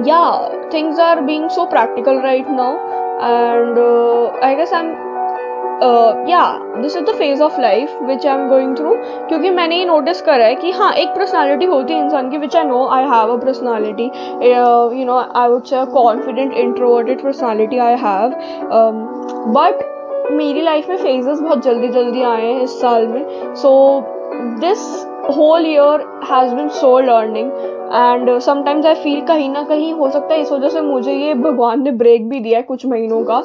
yeah 0.05 0.69
things 0.71 0.99
are 0.99 1.21
being 1.21 1.49
so 1.49 1.67
practical 1.67 2.21
right 2.21 2.49
now. 2.49 2.73
And 3.23 3.77
uh, 3.77 4.29
i 4.41 4.55
guess 4.55 4.71
i'm 4.73 4.87
uh, 5.87 6.13
yeah 6.27 6.59
this 6.81 6.95
is 6.95 7.03
the 7.05 7.13
phase 7.13 7.41
of 7.41 7.57
life 7.57 7.91
which 8.07 8.25
i'm 8.25 8.47
going 8.49 8.75
through. 8.75 8.95
क्योंकि 9.27 9.49
मैंने 9.49 9.77
ये 9.77 9.85
notice 9.85 10.21
करा 10.21 10.45
है 10.45 10.55
कि 10.55 10.71
हाँ 10.71 10.91
एक 10.93 11.09
personality 11.15 11.65
होती 11.65 11.93
है 11.93 11.99
इंसान 12.05 12.29
की 12.29 12.37
which 12.37 12.55
I 12.55 12.63
know 12.65 12.87
I 12.93 13.03
have 13.09 13.33
a 13.33 13.37
personality 13.43 14.03
you 14.03 15.05
know 15.05 15.17
I 15.41 15.49
would 15.49 15.63
say 15.63 15.85
confident 15.93 16.53
introverted 16.53 17.23
personality 17.23 17.77
I 17.77 17.95
have 18.05 18.33
but 19.57 19.83
मेरी 20.31 20.61
लाइफ 20.61 20.89
में 20.89 20.97
फेजेस 20.97 21.39
बहुत 21.39 21.63
जल्दी 21.63 21.87
जल्दी 21.89 22.21
आए 22.23 22.45
हैं 22.45 22.61
इस 22.61 22.79
साल 22.81 23.07
में. 23.07 23.53
So 23.55 23.71
this 24.61 24.87
whole 25.37 25.65
year 25.67 26.07
has 26.31 26.55
been 26.55 26.69
so 26.81 26.99
learning 26.99 27.51
and 27.93 28.37
sometimes 28.39 28.85
I 28.85 28.95
feel 28.95 29.21
कहीं 29.21 29.49
ना 29.49 29.63
कहीं 29.63 29.93
हो 29.93 30.09
सकता 30.09 30.33
है 30.33 30.41
इस 30.41 30.51
वजह 30.51 30.69
से 30.69 30.81
मुझे 30.81 31.13
ये 31.13 31.33
भगवान 31.33 31.83
ने 31.83 31.91
ब्रेक 31.91 32.29
भी 32.29 32.39
दिया 32.39 32.57
है 32.59 32.63
कुछ 32.63 32.85
महीनों 32.85 33.23
का। 33.23 33.41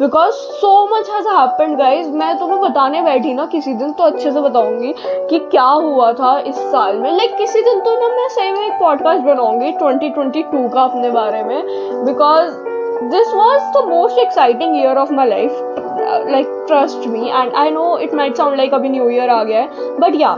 Because 0.00 0.32
so 0.32 0.70
much 0.86 1.10
has 1.10 1.28
happened 1.28 1.76
guys 1.78 2.08
मैं 2.08 2.38
तुम्हें 2.38 2.60
बताने 2.60 3.02
बैठी 3.02 3.32
ना 3.34 3.46
किसी 3.46 3.72
दिन 3.74 3.92
तो 3.92 4.04
अच्छे 4.04 4.30
से 4.30 4.40
बताऊँगी 4.40 4.94
कि 5.30 5.38
क्या 5.38 5.64
हुआ 5.64 6.12
था 6.12 6.38
इस 6.38 6.56
साल 6.56 6.98
में। 6.98 7.10
लाइक 7.10 7.30
like, 7.30 7.38
किसी 7.38 7.62
दिन 7.62 7.80
तो 7.80 7.94
ना 8.00 8.08
मैं 8.16 8.28
सही 8.28 8.52
में 8.52 8.60
एक 8.66 8.78
पॉडकास्ट 8.80 9.22
बनाऊँगी 9.22 9.72
2022 9.72 10.72
का 10.74 10.82
अपने 10.82 11.10
बारे 11.10 11.42
में। 11.42 11.62
Because 12.04 12.50
this 13.10 13.32
was 13.34 13.62
the 13.72 13.84
most 13.88 14.18
exciting 14.18 14.76
year 14.76 14.96
of 14.96 15.12
my 15.12 15.28
life 15.28 15.62
like 16.30 16.46
trust 16.68 17.06
me 17.08 17.28
and 17.28 17.54
I 17.54 17.70
know 17.70 17.96
it 17.98 18.14
might 18.14 18.36
sound 18.36 18.56
like 18.56 18.74
अभी 18.74 18.88
न्यू 18.88 19.08
ईयर 19.10 19.30
आ 19.30 19.42
गया 19.44 19.60
है 19.60 19.96
but 20.00 20.14
yeah 20.14 20.36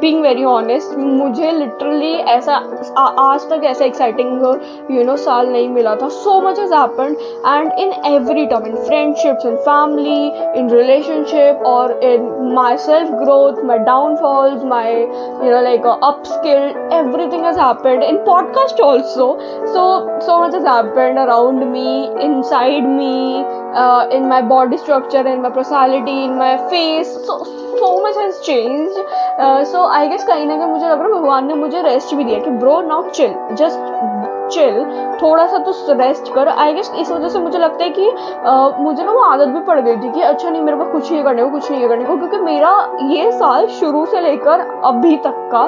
being 0.00 0.22
very 0.22 0.44
honest 0.44 0.96
मुझे 0.98 1.50
लिटरली 1.50 2.12
ऐसा 2.30 2.54
आज 2.98 3.48
तक 3.50 3.64
ऐसा 3.64 3.84
एक्साइटिंग 3.84 4.42
यू 4.90 5.04
नो 5.04 5.16
साल 5.16 5.48
नहीं 5.48 5.68
मिला 5.68 5.94
था 5.96 6.08
so 6.08 6.40
much 6.40 6.58
is 6.58 6.72
happen 6.72 7.16
and 7.46 7.72
in 7.78 7.92
every 8.06 8.46
term 8.46 8.66
in 8.66 8.76
friendships 8.76 9.46
in 9.46 9.56
family 9.68 10.26
in 10.60 10.70
relationship 10.70 11.62
और 11.66 11.92
in 12.04 12.28
my 12.54 12.76
self 12.76 13.10
growth 13.12 13.62
my 13.64 13.78
downfalls 13.78 14.64
my 14.64 14.94
you 14.94 15.50
know 15.50 15.60
like 15.60 15.86
up 15.86 16.22
skill 16.26 16.90
everything 16.92 17.46
is 17.46 17.58
happened 17.58 18.02
in 18.02 18.16
podcast 18.24 18.80
also 18.80 19.36
so 19.66 19.84
so 20.20 20.40
much 20.44 20.54
is 20.54 20.66
happened 20.66 21.18
around 21.18 21.64
me 21.64 22.04
inside 22.42 22.88
me 22.88 23.44
in 24.11 24.27
my 24.27 24.41
body 24.41 24.77
structure 24.77 25.25
in 25.27 25.41
my 25.41 25.49
personality 25.49 26.17
in 26.23 26.37
my 26.37 26.57
face 26.69 27.13
so 27.27 27.37
so 27.79 27.89
much 28.01 28.15
has 28.15 28.39
changed 28.45 28.97
uh, 29.39 29.63
so 29.63 29.83
I 29.97 30.07
guess 30.07 30.23
कहीं 30.27 30.45
ना 30.45 30.57
कहीं 30.57 30.71
मुझे 30.71 30.85
लग 30.85 30.99
रहा 30.99 31.07
है 31.07 31.13
भगवान 31.13 31.47
ने 31.47 31.53
मुझे 31.53 31.81
रेस्ट 31.81 32.15
भी 32.15 32.23
दिया 32.23 32.39
कि 32.39 32.49
ब्रो 32.63 32.79
नाउ 32.81 33.09
चिल 33.09 33.35
चिल 34.49 34.83
थोड़ा 35.21 35.45
सा 35.47 35.57
तो 35.59 35.71
रेस्ट 35.93 36.33
कर। 36.33 36.47
आई 36.49 36.73
गेस 36.73 36.91
इस 36.95 37.11
वजह 37.11 37.27
से 37.27 37.39
मुझे 37.39 37.59
लगता 37.59 37.83
है 37.83 37.89
कि 37.89 38.09
आ, 38.09 38.69
मुझे 38.79 39.03
ना 39.03 39.11
वो 39.11 39.21
आदत 39.23 39.47
भी 39.47 39.59
पड़ 39.61 39.79
गई 39.79 39.95
थी 39.97 40.11
कि 40.11 40.21
अच्छा 40.23 40.49
नहीं 40.49 40.61
मेरे 40.61 40.77
पास 40.77 40.91
कुछ 40.91 41.11
नहीं 41.11 41.23
करने 41.23 41.43
को 41.43 41.49
कुछ 41.49 41.71
नहीं 41.71 41.87
करने 41.87 42.05
को 42.05 42.17
क्योंकि 42.17 42.37
मेरा 42.39 42.71
ये 43.09 43.31
साल 43.33 43.67
शुरू 43.79 44.05
से 44.05 44.21
लेकर 44.21 44.65
अभी 44.85 45.15
तक 45.17 45.47
का 45.53 45.65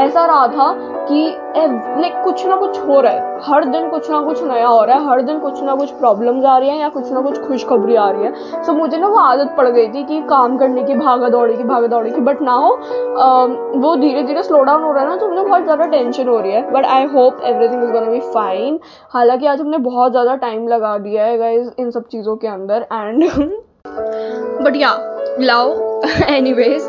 ऐसा 0.00 0.24
रहा 0.26 0.46
था 0.48 0.72
कि 1.08 1.24
लाइक 1.56 2.20
कुछ 2.24 2.44
ना 2.46 2.56
कुछ 2.56 2.78
हो 2.80 3.00
रहा 3.00 3.12
है। 3.12 3.30
हर 3.44 3.64
दिन 3.64 3.88
कुछ 3.90 4.10
ना 4.10 4.20
कुछ 4.22 4.42
नया 4.42 4.66
हो 4.66 4.82
रहा 4.84 4.96
है 4.96 5.08
हर 5.08 5.20
दिन 5.22 5.38
कुछ 5.38 5.62
ना 5.62 5.74
कुछ 5.74 5.90
प्रॉब्लम्स 5.92 6.44
आ 6.44 6.56
रही 6.58 6.68
हैं 6.68 6.78
या 6.78 6.88
कुछ 6.88 7.10
ना 7.12 7.20
कुछ 7.20 7.40
खुशखबरी 7.40 7.96
आ 7.96 8.08
रही 8.10 8.24
है। 8.24 8.32
सो 8.34 8.72
so, 8.72 8.78
मुझे 8.78 8.96
ना 8.98 9.06
वो 9.06 9.16
आदत 9.18 9.54
पड़ 9.56 9.66
गई 9.68 9.88
थी 9.88 10.04
कि 10.04 10.20
काम 10.28 10.56
करने 10.58 10.82
की 10.82 10.94
भागा 10.94 11.28
दौड़ी 11.28 11.56
की 11.56 11.64
भागा 11.64 11.86
दौड़ी 11.86 12.10
की। 12.10 12.20
बट 12.20 12.42
ना 12.42 12.52
हो 12.54 12.70
वो 13.78 13.94
धीरे 13.96 14.22
धीरे 14.22 14.42
स्लो 14.42 14.62
डाउन 14.62 14.82
हो 14.82 14.92
रहा 14.92 15.02
है 15.02 15.08
ना 15.08 15.16
तो 15.16 15.28
मुझे 15.28 15.42
बहुत 15.42 15.62
ज़्यादा 15.64 15.86
टेंशन 15.86 16.28
हो 16.28 16.38
रही 16.38 16.52
है। 16.52 16.70
But 16.72 16.86
I 16.86 17.04
hope 17.14 17.40
everything 17.44 17.82
is 17.82 17.90
be 17.90 18.20
fine 18.34 18.78
हालाँकि 19.12 19.46
आज 19.46 19.60
हमने 19.60 19.78
बहुत 19.78 20.10
ज़्यादा 20.12 20.34
टाइम 20.36 20.68
लगा 20.68 20.96
दिया 20.98 21.24
है 21.24 21.38
गाइज़ 21.38 21.70
इन 21.78 21.90
सब 21.90 22.08
चीज़ों 22.08 22.36
के 22.36 22.48
अंदर 22.48 22.86
and 22.92 23.24
but 24.64 24.76
yeah 24.76 24.98
anyways 26.28 26.86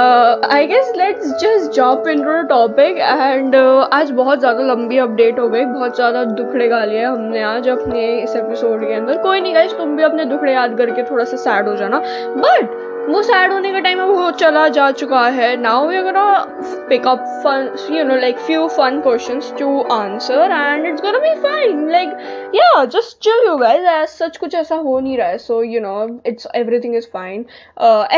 uh, 0.00 0.38
i 0.48 0.66
guess 0.66 0.90
let's 0.96 1.30
just 1.42 1.72
jump 1.72 2.06
into 2.06 2.34
the 2.34 2.42
topic 2.48 2.98
and 3.04 3.54
uh, 3.54 3.88
आज 3.92 4.10
बहुत 4.10 4.38
ज़्यादा 4.40 4.64
लंबी 4.64 4.98
अपडेट 4.98 5.38
हो 5.38 5.48
गई 5.48 5.64
बहुत 5.64 5.94
ज़्यादा 5.96 6.24
दुखड़े 6.40 6.68
गालिए 6.68 7.04
हमने 7.04 7.42
आज 7.42 7.68
अपने 7.68 8.06
इस 8.22 8.36
एपिसोड 8.36 8.86
के 8.86 8.92
अंदर। 8.94 9.16
कोई 9.22 9.40
नहीं 9.40 9.54
गाइज़ 9.54 9.74
तुम 9.76 9.96
भी 9.96 10.02
अपने 10.02 10.24
दुखड़े 10.24 10.52
याद 10.52 10.76
करके 10.78 11.02
थोड़ा 11.10 11.24
सा 11.24 11.36
सैड 11.36 11.68
हो 11.68 11.74
जाना। 11.76 11.98
बट 12.36 12.76
वो 13.09 13.21
सैड 13.23 13.51
होने 13.51 13.71
का 13.71 13.79
टाइम 13.79 13.99
अब 14.01 14.09
वो 14.09 14.31
चला 14.39 14.67
जा 14.75 14.89
चुका 15.01 15.21
है 15.35 15.55
now 15.57 15.87
we 15.87 16.01
gonna 16.03 16.23
pick 16.89 17.05
up 17.07 17.19
fun 17.43 17.69
you 17.91 18.03
know 18.03 18.15
like 18.15 18.39
few 18.47 18.67
fun 18.67 18.99
questions 19.01 19.53
to 19.59 19.79
answer 19.91 20.51
and 20.51 20.85
it's 20.87 21.01
gonna 21.01 21.19
be 21.19 21.33
fine 21.43 21.87
like 21.91 22.09
yeah 22.55 22.83
just 22.95 23.17
chill 23.23 23.47
you 23.47 23.55
guys 23.57 23.85
as 23.91 24.07
such 24.09 24.37
कुछ 24.37 24.55
ऐसा 24.55 24.75
हो 24.87 24.99
नहीं 24.99 25.17
रहा 25.17 25.27
है 25.27 25.37
so 25.37 25.61
you 25.63 25.81
know 25.81 25.95
it's 26.27 26.47
everything 26.55 26.95
is 26.95 27.09
fine 27.13 27.45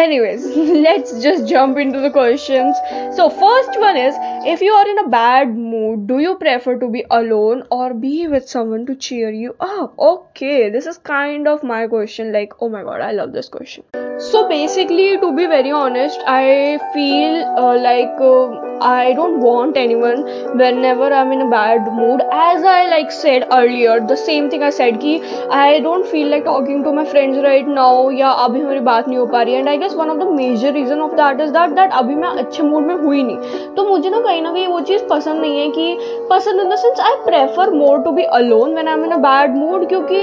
anyways 0.02 0.48
let's 0.58 1.16
just 1.28 1.44
jump 1.54 1.78
into 1.86 2.00
the 2.08 2.12
questions 2.14 2.82
so 3.18 3.28
first 3.44 3.80
one 3.84 3.98
is 4.08 4.20
if 4.50 4.62
you 4.66 4.74
are 4.74 4.86
in 4.90 5.00
a 5.00 5.08
bad 5.14 5.50
mood 5.64 6.04
do 6.10 6.18
you 6.20 6.30
prefer 6.38 6.74
to 6.82 6.88
be 6.92 7.02
alone 7.16 7.64
or 7.78 7.88
be 8.04 8.12
with 8.34 8.48
someone 8.52 8.86
to 8.86 8.96
cheer 9.08 9.32
you 9.40 9.56
up 9.66 10.06
okay 10.10 10.70
this 10.76 10.88
is 10.92 11.02
kind 11.10 11.52
of 11.54 11.66
my 11.72 11.82
question 11.88 12.32
like 12.38 12.56
oh 12.62 12.70
my 12.76 12.84
god 12.84 13.04
i 13.08 13.12
love 13.18 13.34
this 13.34 13.52
question 13.58 13.84
so 14.30 14.48
basically 14.52 14.73
to 14.75 15.33
be 15.33 15.47
very 15.47 15.71
honest 15.71 16.21
i 16.27 16.79
feel 16.93 17.35
uh, 17.57 17.77
like 17.79 18.17
uh, 18.21 18.51
i 18.83 19.13
don't 19.15 19.39
want 19.41 19.77
anyone 19.77 20.23
whenever 20.59 21.13
i'm 21.13 21.31
in 21.31 21.43
a 21.43 21.49
bad 21.49 21.83
mood 21.93 22.21
as 22.33 22.65
i 22.65 22.85
like 22.91 23.13
said 23.13 23.47
earlier 23.53 24.01
the 24.01 24.17
same 24.17 24.51
thing 24.51 24.65
i 24.65 24.71
said 24.71 24.99
ki 25.01 25.13
i 25.51 25.79
don't 25.79 26.09
feel 26.09 26.29
like 26.29 26.45
talking 26.45 26.83
to 26.83 26.93
my 26.93 27.05
friends 27.05 27.39
right 27.45 27.69
now 27.69 28.11
या 28.11 28.31
अभी 28.47 28.61
हमारी 28.61 28.81
नहीं 28.81 29.19
हो 29.19 29.27
पा 29.27 29.43
रही 29.43 29.55
and 29.55 29.69
I 29.69 29.79
guess 29.79 29.95
one 29.95 30.11
of 30.11 30.19
the 30.19 30.27
major 30.31 30.73
reason 30.73 31.01
of 31.03 31.15
that 31.21 31.41
is 31.41 31.53
that 31.53 31.71
that 31.77 31.93
अभी 32.01 32.15
मैं 32.15 32.29
अच्छे 32.43 32.63
मूड 32.63 32.87
में 32.87 32.95
हुई 33.05 33.23
नहीं 33.23 33.69
तो 33.77 33.89
मुझे 33.89 34.11
ना 34.11 34.21
कहीं 34.21 34.43
ना 34.43 34.53
कहीं 34.53 34.67
वो 34.67 34.81
चीज़ 34.91 35.05
पसंद 35.11 35.41
नहीं 35.41 35.59
है 35.59 35.69
कि 35.71 36.27
पसंद 36.31 36.61
in 36.61 36.69
the 36.71 36.79
sense 36.79 37.01
I 37.01 37.15
prefer 37.25 37.71
more 37.75 38.03
to 38.05 38.13
be 38.19 38.23
alone 38.41 38.75
when 38.75 38.89
I 38.89 38.95
am 38.95 39.05
in 39.05 39.13
a 39.13 39.19
bad 39.29 39.57
mood 39.57 39.89
क्योंकि 39.89 40.21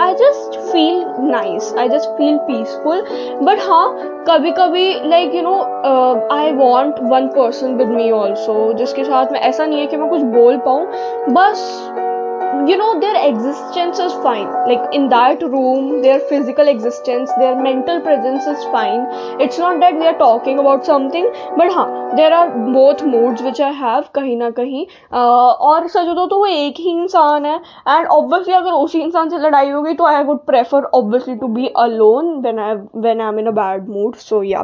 I 0.00 0.14
just 0.14 0.58
feel 0.60 1.04
nice 1.20 1.74
I 1.78 1.88
just 1.88 2.10
feel 2.10 2.36
peaceful 2.38 3.02
but 3.42 3.58
हाँ 3.60 3.94
कभी 4.28 4.50
कभी 4.50 4.92
like 5.08 5.34
you 5.34 5.42
know 5.42 5.56
I 6.32 6.52
want 6.52 7.00
one 7.02 7.26
person 7.28 7.74
with 7.74 7.88
me 7.88 8.10
also 8.10 8.72
जिसके 8.72 9.04
साथ 9.04 9.32
में, 9.32 9.40
ऐसा 9.40 9.66
नहीं 9.66 9.80
है 9.80 9.86
कि 9.86 9.96
मैं 9.96 10.08
कुछ 10.10 10.22
बोल 10.22 10.56
पाऊँ। 10.56 10.86
बस 11.30 11.60
you 12.69 12.75
know 12.75 12.99
their 12.99 13.17
existence 13.29 13.99
is 13.99 14.13
fine 14.23 14.47
like 14.69 14.93
in 14.93 15.07
that 15.09 15.41
room 15.41 16.01
their 16.01 16.19
physical 16.31 16.67
existence 16.67 17.31
their 17.37 17.55
mental 17.61 18.01
presence 18.01 18.45
is 18.45 18.63
fine 18.75 19.05
it's 19.45 19.57
not 19.57 19.79
that 19.79 19.93
we 19.93 20.05
are 20.05 20.17
talking 20.17 20.59
about 20.59 20.85
something 20.85 21.29
but 21.57 21.71
हाँ 21.73 21.87
there 22.17 22.33
are 22.33 22.49
both 22.73 23.03
moods 23.03 23.41
which 23.41 23.59
I 23.59 23.71
have 23.71 24.11
कहीं 24.15 24.35
ना 24.37 24.49
कहीं 24.59 24.85
uh, 24.85 25.51
और 25.69 25.87
सच 25.87 26.07
हो 26.07 26.25
तो 26.27 26.37
वो 26.37 26.45
एक 26.45 26.79
ही 26.79 26.91
इंसान 26.91 27.45
है 27.45 27.55
एंड 27.55 28.07
ऑब्वियसली 28.07 28.53
अगर 28.53 28.71
उसी 28.71 29.01
इंसान 29.01 29.29
से 29.29 29.37
लड़ाई 29.47 29.69
होगी 29.69 29.93
तो 29.93 30.05
I 30.05 30.23
would 30.23 30.45
prefer 30.45 30.89
obviously 31.01 31.35
to 31.35 31.47
be 31.57 31.67
alone 31.83 32.33
when 32.41 32.59
I 32.59 32.75
when 32.95 33.21
I 33.21 33.27
am 33.27 33.39
in 33.39 33.47
a 33.47 33.51
bad 33.61 33.89
mood 33.89 34.15
so 34.29 34.41
yeah 34.43 34.63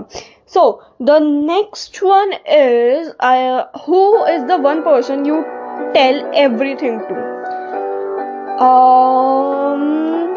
so 0.54 0.64
the 1.10 1.20
next 1.20 2.02
one 2.08 2.34
is 2.56 3.08
I, 3.20 3.66
who 3.86 4.02
is 4.26 4.44
the 4.54 4.58
one 4.70 4.84
person 4.84 5.26
you 5.26 5.44
tell 5.94 6.20
everything 6.48 7.00
to 7.08 7.27
Um, 8.59 10.37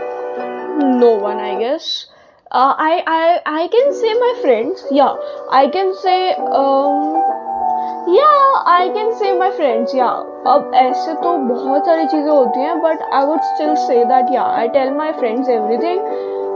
no 1.00 1.12
one, 1.16 1.40
I 1.40 1.58
guess. 1.60 2.08
Uh, 2.51 2.75
I 2.78 3.04
I 3.08 3.42
I 3.46 3.68
can 3.70 3.94
say 3.94 4.13
my 4.13 4.34
friends. 4.42 4.84
Yeah, 4.92 5.16
I 5.50 5.68
can 5.68 5.94
say 5.96 6.34
um, 6.36 7.16
yeah, 8.12 8.44
I 8.74 8.92
can 8.94 9.13
say 9.18 9.32
my 9.38 9.51
friends. 9.51 9.94
Yeah, 9.94 10.25
अब 10.48 10.72
ऐसे 10.75 11.13
तो 11.24 11.38
बहुत 11.48 11.86
सारी 11.86 12.06
चीज़ें 12.08 12.32
होती 12.32 12.60
हैं 12.60 12.80
but 12.82 13.01
I 13.13 13.25
would 13.25 13.42
still 13.54 13.75
say 13.88 14.04
that 14.06 14.34
yeah 14.34 14.44
I 14.60 14.68
tell 14.75 14.92
my 14.94 15.12
friends 15.20 15.50
everything 15.50 16.00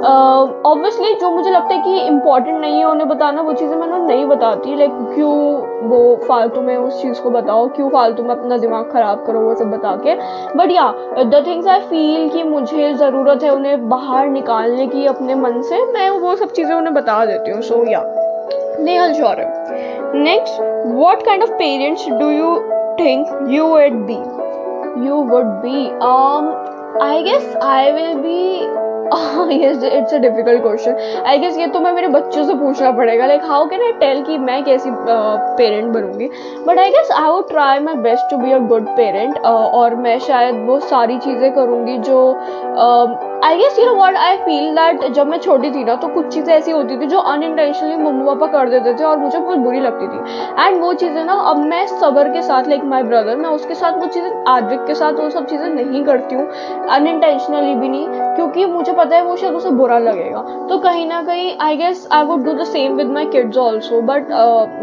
obviously 0.04 1.14
uh, 1.14 1.20
जो 1.20 1.30
मुझे 1.32 1.50
लगता 1.52 1.76
है 1.76 1.82
कि 1.84 2.00
इंपॉर्टेंट 2.00 2.60
नहीं 2.62 2.80
है 2.80 2.86
उन्हें 2.86 3.08
बताना 3.10 3.42
वो 3.42 3.54
चीज़ें 3.54 3.76
मैं 3.76 3.88
उन्हें 3.88 4.00
नहीं 4.00 4.26
बताती 4.26 4.76
लाइक 4.76 4.92
like, 4.92 5.14
क्यों 5.16 5.90
वो 5.90 6.16
फालतू 6.28 6.62
में 6.62 6.78
उस 6.78 7.02
चीज़ 7.02 7.22
को 7.22 7.30
बताओ 7.30 7.68
क्यों 7.68 7.90
फालतू 7.90 8.24
में 8.24 8.30
अपना 8.30 8.58
दिमाग 8.58 8.92
ख़राब 8.92 9.24
करो 9.26 9.40
वो 9.40 9.56
सब 9.56 9.72
बता 9.72 9.96
के। 9.96 10.16
But 10.58 10.72
yeah 10.72 10.92
the 11.24 11.44
things 11.48 11.68
I 11.68 11.80
feel 11.80 12.30
कि 12.30 12.44
मुझे 12.44 12.94
ज़रूरत 12.94 13.44
है 13.44 13.50
उन्हें 13.50 13.90
बाहर 13.90 14.28
निकालने 14.28 14.88
की 14.88 15.06
अपने 15.06 15.36
मन 15.36 15.62
से 15.62 15.86
मैं 15.86 16.10
वो 16.10 16.36
सब 16.36 16.52
चीज़ें 16.52 16.76
उन्हें 16.76 16.94
बता 16.94 17.26
देती 17.26 17.52
हूँ 17.52 17.62
so 17.62 17.84
yeah 17.88 18.04
Nehal 18.80 19.14
Shaurya 19.14 19.52
next 20.16 20.62
what 20.96 21.26
kind 21.26 21.44
of 21.44 21.52
parents 21.52 22.10
do 22.10 22.30
you 22.30 22.56
think 23.00 23.48
you 23.50 23.66
would 23.66 24.06
be 24.06 24.18
you 25.08 25.16
would 25.16 25.46
be 25.66 25.86
I 27.06 27.24
guess 27.24 27.56
I 27.64 27.92
will 27.92 28.14
be 28.14 28.85
it's 29.06 30.14
a 30.14 30.18
difficult 30.18 30.62
question 30.62 31.24
I 31.28 31.40
guess 31.40 31.58
ये 31.58 31.68
तो 31.68 31.80
मैं 31.80 31.92
मेरे 31.94 32.08
बच्चों 32.08 32.44
से 32.44 32.54
पूछना 32.54 32.92
पड़ेगा. 32.92 33.26
Like 33.26 33.44
how 33.46 33.66
can 33.70 33.82
I 33.82 33.92
tell 34.00 34.24
कि 34.26 34.38
मैं 34.38 34.64
कैसी 34.64 34.90
पेरेंट 35.58 35.92
बनूँगी? 35.94 36.30
बट 36.68 36.80
आई 36.80 36.90
गेस 36.90 37.12
आई 37.12 37.30
वो 37.30 37.42
try 37.52 37.80
my 37.80 37.96
best 38.04 38.30
to 38.32 38.38
be 38.38 38.52
a 38.52 38.58
good 38.68 38.88
parent 38.98 39.38
और 39.46 39.96
मैं 39.96 40.18
शायद 40.20 40.66
वो 40.68 40.80
सारी 40.80 41.18
चीज़ें 41.20 41.52
करूँगी 41.56 41.98
जो 42.00 42.20
uh, 42.32 43.35
I 43.46 43.58
guess 43.58 43.78
you 43.80 43.86
know 43.86 43.94
what 43.96 44.16
I 44.18 44.38
feel 44.38 44.76
that 44.76 45.04
जब 45.14 45.28
मैं 45.28 45.38
छोटी 45.40 45.70
थी 45.72 45.84
ना 45.86 45.96
तो 45.96 46.08
कुछ 46.14 46.28
चीज़ें 46.34 46.54
ऐसी 46.54 46.72
होती 46.72 46.96
थी 47.00 47.06
जो 47.08 47.18
अनइंटेंशनली 47.32 47.98
मम्मी 47.98 48.26
पापा 48.26 48.48
कर 48.54 48.70
देते 48.70 48.94
थे 49.00 49.04
और 49.04 49.18
मुझे 49.18 49.38
बहुत 49.38 49.58
बुरी 49.58 49.80
लगती 49.80 50.08
थी। 50.08 50.64
एंड 50.64 50.80
वो 50.82 50.94
चीज़ें 50.94 51.24
ना, 51.26 51.34
अब 51.50 51.58
मैं 51.58 51.86
सबर 51.88 52.30
के 52.34 52.42
साथ 52.42 52.68
लाइक 52.70 52.84
माई 52.84 53.04
ब्रदर 53.04 53.36
मैं 53.38 53.50
उसके 53.50 53.76
साथ 53.76 54.00
वो 54.00 54.08
चीज़ें 54.08 54.32
आदविक 54.48 54.86
के 54.88 54.96
साथ 54.96 55.20
वो 55.20 55.30
सब 55.30 55.46
चीज़ें 55.48 55.68
नहीं 55.68 56.04
करती 56.06 56.36
हूँ। 56.36 56.48
अनइंटेंशनली 56.90 57.76
भी 57.76 57.90
नहीं, 57.90 58.08
क्योंकि 58.36 58.66
मुझे 58.66 58.92
पता 58.94 59.16
है 59.16 59.24
वो 59.24 59.36
शायद 59.36 59.54
उसे 59.54 59.70
बुरा 59.74 60.00
लगेगा। 60.00 60.42
तो 60.70 60.78
कहीं 60.80 61.08
ना 61.08 61.22
कहीं 61.22 61.56
I 61.62 61.78
guess 61.78 62.08
I 62.12 62.26
would 62.26 62.44
do 62.46 62.54
the 62.54 62.66
same 62.66 62.96
with 62.98 63.12
my 63.12 63.26
kids 63.28 63.58
also 63.58 64.02
but 64.02 64.32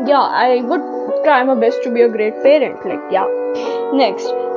yeah 0.08 0.20
I 0.38 0.60
would 0.62 0.88
try 1.22 1.44
my 1.44 1.56
best 1.56 1.84
to 1.84 1.90
be 1.90 2.02
a 2.02 2.08
great 2.08 2.42
parent 2.42 2.86
like 2.86 3.08
yeah 3.12 3.26
next 3.94 4.51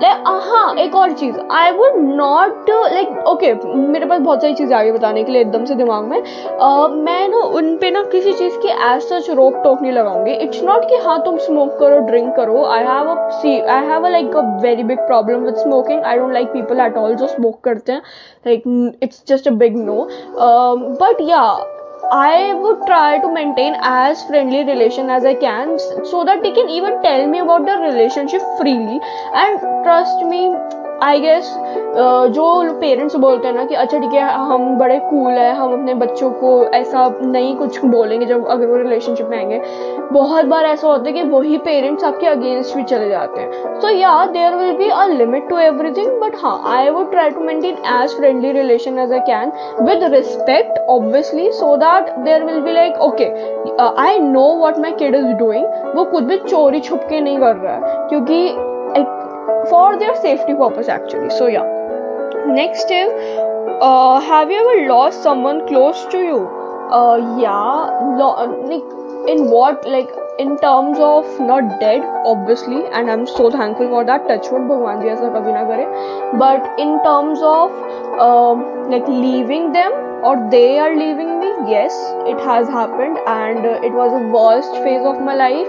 हाँ 0.00 0.74
एक 0.78 0.94
और 0.94 1.12
चीज़। 1.12 1.38
I 1.52 1.70
would 1.72 1.96
not 1.98 2.70
like 2.70 3.26
okay 3.28 3.52
मेरे 3.76 4.06
पास 4.06 4.20
बहुत 4.20 4.42
सारी 4.42 4.54
चीज़ें 4.54 4.76
आगे 4.76 4.92
बताने 4.92 5.22
के 5.24 5.32
लिए 5.32 5.40
एकदम 5.40 5.64
से 5.64 5.74
दिमाग 5.74 6.04
में। 6.04 6.18
uh, 6.18 6.90
मैं 6.90 7.28
ना 7.28 7.38
उन 7.58 7.76
पे 7.76 7.90
ना 7.90 8.02
किसी 8.12 8.32
चीज़ 8.32 8.58
की 8.62 8.68
एज 8.68 9.02
सच 9.02 9.30
रोक 9.30 9.54
टोक 9.64 9.82
नहीं 9.82 9.92
लगाऊँगी। 9.92 10.32
इट्स 10.34 10.62
नॉट 10.64 10.88
कि 10.88 10.96
हाँ 11.04 11.20
तुम 11.24 11.38
स्मोक 11.38 11.78
करो 11.78 11.98
ड्रिंक 12.06 12.34
करो। 12.36 12.64
I 12.66 12.84
have 12.84 13.08
a 13.08 13.28
see 13.40 13.58
I 13.60 13.86
have 13.86 14.06
a 14.06 14.10
like 14.10 14.36
a 14.36 14.42
very 14.62 14.82
big 14.82 14.98
problem 15.06 15.44
with 15.44 15.56
smoking 15.56 16.02
I 16.02 16.18
don't 16.18 16.32
like 16.32 16.52
people 16.52 16.80
at 16.80 16.96
all 16.96 17.14
जो 17.14 17.26
स्मोक 17.26 17.60
करते 17.64 17.92
हैं। 17.92 18.02
Like 18.46 18.62
it's 19.02 19.22
just 19.28 19.48
a 19.48 19.52
big 19.54 19.76
no 19.78 20.08
but 21.00 21.20
yeah 21.20 21.42
I 22.12 22.54
would 22.54 22.86
try 22.86 23.18
to 23.18 23.32
maintain 23.32 23.76
as 23.80 24.24
friendly 24.24 24.64
relation 24.64 25.10
as 25.10 25.24
I 25.24 25.34
can 25.34 25.78
so 26.04 26.24
that 26.24 26.42
they 26.42 26.52
can 26.52 26.68
even 26.70 27.02
tell 27.02 27.26
me 27.26 27.40
about 27.40 27.66
the 27.66 27.76
relationship 27.78 28.40
freely. 28.56 29.00
And 29.34 29.60
trust 29.84 30.22
me 30.24 30.54
I 31.02 31.20
guess 31.20 31.52
जो 32.34 32.44
parents 32.80 33.16
बोलते 33.16 33.48
हैं 33.48 33.54
ना 33.54 33.64
कि 33.64 33.74
अच्छा 33.74 33.98
ठीक 33.98 34.12
है, 34.12 34.22
हम 34.22 34.78
बड़े 34.78 34.98
कूल 35.00 35.32
है, 35.32 35.52
हम 35.54 35.72
अपने 35.72 35.94
बच्चों 35.94 36.30
को 36.30 36.50
ऐसा 36.74 37.08
नहीं 37.22 37.54
कुछ 37.56 37.84
बोलेंगे 37.84 38.26
जब 38.26 38.46
अगर 38.46 38.66
वो 38.66 38.76
रिलेशनशिप 38.76 39.26
में 39.30 39.36
आएँगे। 39.38 39.60
बहुत 40.12 40.44
बार 40.44 40.64
ऐसा 40.64 40.86
होता 40.88 41.06
है 41.06 41.12
कि 41.12 41.22
वही 41.24 41.58
पेरेंट्स 41.58 42.04
आपके 42.04 42.26
अगेंस्ट 42.26 42.76
भी 42.76 42.82
चले 42.84 43.08
जाते 43.08 43.40
हैं। 43.40 43.80
So 43.80 43.88
yeah 43.88 44.24
there 44.26 44.54
will 44.56 44.76
be 44.78 44.88
a 44.88 45.06
limit 45.08 45.48
to 45.48 45.58
everything 45.58 46.20
but 46.20 46.36
हाँ 46.42 46.60
I 46.74 46.90
would 46.90 47.10
try 47.10 47.30
to 47.30 47.40
maintain 47.40 47.76
as 47.94 48.16
friendly 48.16 48.52
relation 48.52 48.98
as 48.98 49.12
I 49.12 49.20
can 49.26 49.52
with 49.82 50.04
respect 50.14 50.78
obviously 50.88 51.50
so 51.52 51.76
that 51.76 52.10
there 52.18 52.44
will 52.44 52.60
be 52.60 52.72
like 52.72 52.98
okay 53.00 53.30
I 54.02 54.18
know 54.20 54.46
what 54.60 54.78
my 54.78 54.92
kid 54.98 55.14
is 55.14 55.32
doing 55.38 55.94
वो 55.96 56.04
खुद 56.04 56.24
भी 56.24 56.38
चोरी 56.38 56.80
छुप 56.80 57.06
के 57.08 57.20
नहीं 57.20 57.38
कर 57.38 57.56
रहा 57.56 57.74
है, 57.74 58.08
क्योंकि 58.08 58.48
for 59.68 59.98
their 59.98 60.14
safety 60.16 60.54
purpose 60.54 60.88
actually. 60.88 61.30
So 61.30 61.46
yeah. 61.46 61.74
Next 62.46 62.90
is 62.90 63.10
uh, 63.80 64.20
have 64.20 64.50
you 64.50 64.60
ever 64.60 64.88
lost 64.88 65.22
someone 65.22 65.66
close 65.66 66.04
to 66.06 66.18
you? 66.18 66.38
Uh, 66.90 67.16
yeah. 67.40 67.90
Lo- 68.20 68.88
in 69.28 69.50
what 69.50 69.86
like 69.86 70.08
in 70.38 70.56
terms 70.60 70.98
of 70.98 71.26
not 71.40 71.80
dead 71.80 72.02
obviously 72.24 72.82
and 72.98 73.10
i'm 73.10 73.26
so 73.26 73.50
thankful 73.50 73.88
for 73.88 74.04
that. 74.04 74.26
Touchwood 74.28 74.68
bhagwan 74.68 75.02
ji 75.02 75.08
aisa 75.14 75.30
kabhi 75.36 75.54
na 75.56 75.64
kare 75.70 75.86
but 76.42 76.80
in 76.84 76.98
terms 77.06 77.42
of 77.42 77.72
um, 78.26 78.62
like 78.90 79.08
leaving 79.08 79.72
them 79.72 79.92
or 80.28 80.34
they 80.50 80.78
are 80.84 80.94
leaving 80.96 81.34
me 81.40 81.50
yes 81.72 81.98
it 82.32 82.40
has 82.40 82.68
happened 82.68 83.18
and 83.26 83.66
uh, 83.66 83.74
it 83.88 83.92
was 83.92 84.12
a 84.12 84.22
worst 84.36 84.72
phase 84.86 85.04
of 85.12 85.20
my 85.28 85.34
life 85.34 85.68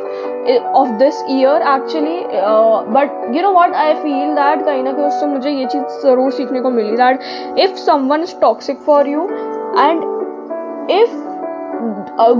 uh, 0.50 0.82
of 0.82 0.98
this 1.00 1.22
year 1.28 1.56
actually 1.74 2.20
uh, 2.44 2.84
but 2.98 3.10
you 3.38 3.42
know 3.42 3.52
what 3.52 3.80
i 3.86 3.90
feel 4.04 4.36
that 4.42 4.66
कहीं 4.70 4.84
na 4.84 4.94
kahin 5.00 5.10
usse 5.12 5.26
mujhe 5.34 5.56
ye 5.56 5.72
cheez 5.74 5.98
zarur 6.06 6.30
seekhne 6.42 6.62
ko 6.68 6.76
mili 6.78 7.02
that 7.02 7.28
if 7.68 7.82
someone 7.88 8.30
is 8.30 8.38
toxic 8.46 8.86
for 8.92 9.02
you 9.16 9.26
and 9.88 10.08
if 11.02 11.18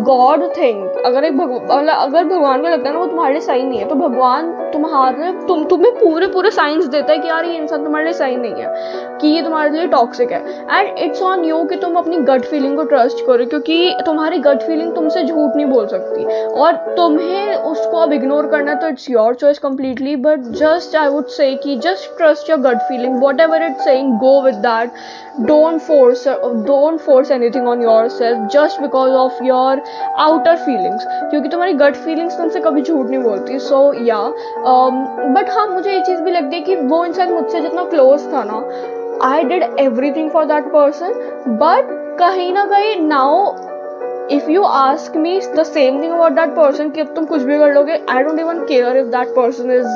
God 0.06 0.42
think 0.56 0.98
अगर 1.06 1.24
एक 1.24 1.38
भगवान 1.38 1.88
अगर 1.88 2.24
भगवान 2.24 2.62
को 2.62 2.70
लगता 2.70 2.90
है 2.90 2.94
ना 2.94 3.00
वो 3.00 3.06
तुम्हारे 3.08 3.42
सही 3.42 3.64
नहीं 3.64 3.80
है 3.80 3.88
तो 3.90 3.96
भगवान 3.96 4.52
तुम्हारे, 4.74 5.32
तुम, 5.48 5.64
तुम्हें 5.66 5.94
पूरे 5.94 6.28
पूरे 6.28 6.52
साइंस 6.52 6.86
देता 6.88 7.12
है 7.12 7.18
कि 7.20 7.28
यार 7.28 7.46
ये 7.46 7.56
इंसान 7.58 7.84
तुम्हारे 7.84 8.06
लिए 8.06 8.14
सही 8.14 8.36
नहीं 8.36 8.62
है, 8.62 8.74
कि 9.22 9.28
ये 9.28 9.42
तुम्हारे 9.42 9.70
लिए 9.70 9.88
टॉक्सिक 9.88 10.32
है। 10.32 10.40
एंड 10.70 10.98
इट्स 11.00 11.22
ऑन 11.24 11.44
यू 11.46 11.64
कि 11.64 11.76
तुम 11.78 11.96
अपनी 11.96 12.18
गट 12.26 12.46
फीलिंग 12.46 12.76
को 12.78 12.84
ट्रस्ट 12.86 13.26
करो, 13.28 13.46
क्योंकि 13.46 13.96
तुम्हारी 14.06 14.38
गट 14.40 14.62
फीलिंग 14.64 14.94
तुमसे 14.96 15.24
झूठ 15.24 15.56
नहीं 15.56 15.66
बोल 15.66 15.88
सकती। 15.88 16.24
और 16.46 16.76
तुम्हें 16.98 17.56
उसको 17.56 17.98
अब 17.98 18.14
इग्नोर 18.14 18.48
करना 18.48 18.74
तो 18.74 18.88
it's 18.88 19.10
your 19.10 19.36
choice 19.36 19.60
completely 19.60 20.16
but 20.18 20.40
just 20.60 20.96
I 20.96 21.08
would 21.08 21.28
say 21.30 21.54
कि 21.64 21.76
just 21.78 22.18
trust 22.18 22.50
your 22.50 22.60
gut 22.60 22.82
feeling 22.90 23.22
whatever 23.42 23.64
it 23.64 23.78
saying 23.80 24.14
go 24.20 24.42
with 24.42 24.56
that 24.66 24.92
don't 25.48 25.80
force 25.82 26.28
don't 26.28 27.00
force 27.00 27.32
anything 27.32 27.68
on 27.68 27.82
yourself 28.10 28.48
just 28.52 28.82
because 28.82 29.14
of 29.14 29.44
your 29.44 29.82
outer 30.20 30.56
feelings 30.56 31.06
क्योंकि 31.06 31.50
तुम्हारी 31.50 31.74
gut 31.76 31.96
feelings 31.96 32.38
तुमसे 32.38 32.60
कभी 32.60 32.82
झूठ 32.82 33.06
नहीं 33.06 33.20
बोलती। 33.20 33.60
So 33.60 33.82
yeah 34.06 34.18
but 34.66 35.50
हाँ 35.50 35.68
मुझे 35.68 35.92
ये 35.92 36.02
चीज़ 36.02 36.22
भी 36.22 36.32
लगती 36.32 36.56
है 36.56 36.62
कि 36.64 36.76
वो 36.76 37.04
इंसान 37.06 37.34
मुझसे 37.34 37.62
जितना 37.62 37.84
क्लोज 37.86 38.28
था 38.34 38.44
ना 38.44 38.64
I 39.24 39.44
did 39.44 39.64
everything 40.12 40.30
for 40.32 40.46
that 40.46 40.72
person 40.74 41.14
but 41.60 41.88
कहीं 42.20 42.52
ना 42.54 42.66
कहीं 42.66 42.96
now 43.02 43.46
if 44.32 44.50
you 44.52 44.64
ask 44.64 45.16
me 45.18 45.40
the 45.56 45.64
same 45.64 46.02
thing 46.04 46.14
about 46.14 46.32
that 46.32 46.56
person 46.56 46.90
कि 46.90 47.02
अब 47.02 47.14
तुम 47.16 47.26
कुछ 47.26 47.42
भी 47.42 47.58
कर 47.58 47.74
लोगे 47.74 48.00
I 48.10 48.24
don't 48.24 48.40
even 48.40 48.66
care 48.66 48.98
if 48.98 49.08
that 49.08 49.28
person 49.36 49.72
is 49.72 49.88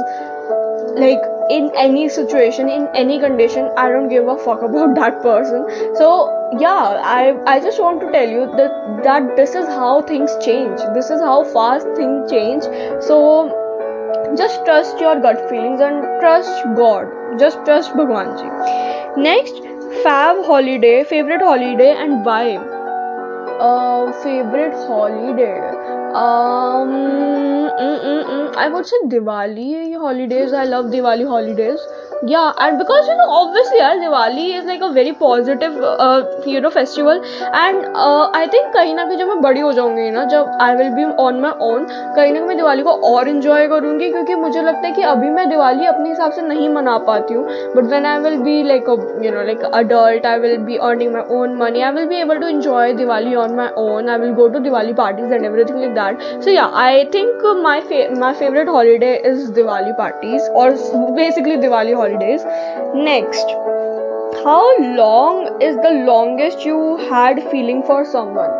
like 1.00 1.48
in 1.52 1.70
any 1.78 2.08
situation 2.10 2.70
in 2.70 2.88
any 2.96 3.20
condition 3.20 3.70
I 3.80 3.92
don't 3.94 4.10
give 4.10 4.30
a 4.32 4.36
fuck 4.36 4.64
about 4.64 4.90
that 4.90 5.14
person 5.24 5.66
so 5.96 6.10
yeah 6.62 6.72
I 7.08 7.34
I 7.48 7.60
just 7.60 7.82
want 7.82 8.02
to 8.02 8.08
tell 8.08 8.32
you 8.32 8.46
that 8.46 9.36
this 9.36 9.56
is 9.56 9.70
how 9.70 10.02
things 10.10 10.38
change 10.38 10.82
this 10.82 11.12
is 11.12 11.24
how 11.24 11.44
fast 11.54 11.98
thing 11.98 12.24
change 12.26 12.64
so 13.08 13.20
just 14.38 14.66
trust 14.66 15.00
your 15.00 15.16
gut 15.20 15.40
feelings 15.50 15.82
and 15.82 16.04
trust 16.22 16.64
god. 16.82 17.12
Just 17.40 17.64
trust 17.66 17.96
bhagwan 18.00 18.32
ji 18.42 18.50
next 19.28 19.62
fab 20.04 20.44
holiday 20.52 20.96
favorite 21.14 21.42
holiday 21.52 21.92
and 22.06 22.26
why? 22.26 22.46
Uh 23.68 24.12
favorite 24.24 24.74
holiday. 24.88 25.60
Um 26.22 26.90
mm, 27.80 28.00
mm, 28.08 28.24
mm, 28.32 28.56
i 28.64 28.68
would 28.74 28.86
say 28.92 28.98
diwali 29.14 29.70
holidays. 30.06 30.54
I 30.54 30.66
love 30.74 30.86
diwali 30.96 31.26
holidays 31.34 31.86
yeah 32.26 32.54
and 32.58 32.78
because 32.80 33.06
you 33.08 33.16
know 33.20 33.30
obviously 33.38 33.78
yeah, 33.78 33.96
diwali 34.02 34.46
is 34.58 34.66
like 34.66 34.82
a 34.82 34.92
very 34.94 35.12
positive 35.14 35.74
uh, 35.84 36.24
you 36.46 36.62
know 36.62 36.70
festival 36.70 37.22
and 37.62 37.86
uh, 37.96 38.30
i 38.34 38.48
think 38.54 38.72
कहीं 38.74 38.94
ना 38.96 39.06
कहीं 39.06 39.18
जब 39.18 39.28
मैं 39.28 39.42
बड़ी 39.42 39.62
हो 39.62 39.72
जाऊँगी 39.74 40.10
ना 40.12 40.24
जब 40.34 40.58
I 40.62 40.76
will 40.76 40.90
be 40.96 41.04
on 41.24 41.40
my 41.42 41.52
own 41.68 41.86
कहीं 42.16 42.32
ना 42.34 42.40
कहीं 42.40 42.48
मैं 42.48 42.58
दिवाली 42.58 42.84
को 42.84 42.92
और 43.10 43.28
इन्जॉय 43.30 43.68
करूँगी 43.68 44.10
क्योंकि 44.12 44.36
मुझे 44.46 44.62
लगता 44.62 44.88
है 44.88 44.94
कि 44.94 45.02
अभी 45.14 45.30
मैं 45.30 45.48
दिवाली 45.50 45.86
अपने 45.88 46.10
हिसाब 46.10 46.32
से 46.32 46.42
नहीं 46.48 46.70
मना 46.74 46.98
पाती 47.10 47.34
हूँ 47.34 47.46
but 47.76 47.92
when 47.92 48.06
I 48.06 48.20
will 48.20 48.38
be 48.44 48.62
like 48.68 48.90
you 49.26 49.32
know 49.32 49.44
like 49.52 49.64
adult 49.74 50.26
I 50.26 50.40
will 50.40 50.58
be 50.70 50.78
earning 50.92 51.14
my 51.14 51.38
own 51.40 51.58
money 51.64 51.82
I 51.82 51.92
will 51.92 52.08
be 52.08 52.22
able 52.22 52.40
to 52.40 52.48
enjoy 52.54 52.94
Diwali 52.94 53.36
on 53.44 53.56
my 53.56 53.72
own. 53.76 54.10
I 54.10 54.18
will 54.18 54.34
go 54.36 54.50
to 54.50 54.60
Diwali 54.60 54.96
parties 54.96 55.32
and 55.32 55.46
everything 55.46 55.80
like 55.82 55.96
that. 55.96 56.44
So 56.44 56.50
yeah, 56.50 56.70
I 56.74 57.06
think 57.12 57.44
my 57.68 57.82
fa- 57.82 58.10
my 58.24 58.34
favorite 58.34 58.68
holiday 58.68 59.14
is 59.32 59.52
Diwali 59.52 59.96
parties 59.98 60.50
or 60.54 60.68
basically 61.16 61.58
Diwali 61.58 61.96
holidays. 62.14 62.44
Next, 62.96 63.46
how 64.44 64.78
long 64.80 65.62
is 65.62 65.76
the 65.78 66.04
longest 66.06 66.66
you 66.66 66.98
had 67.10 67.44
feeling 67.50 67.84
for 67.84 68.06
someone? 68.06 68.52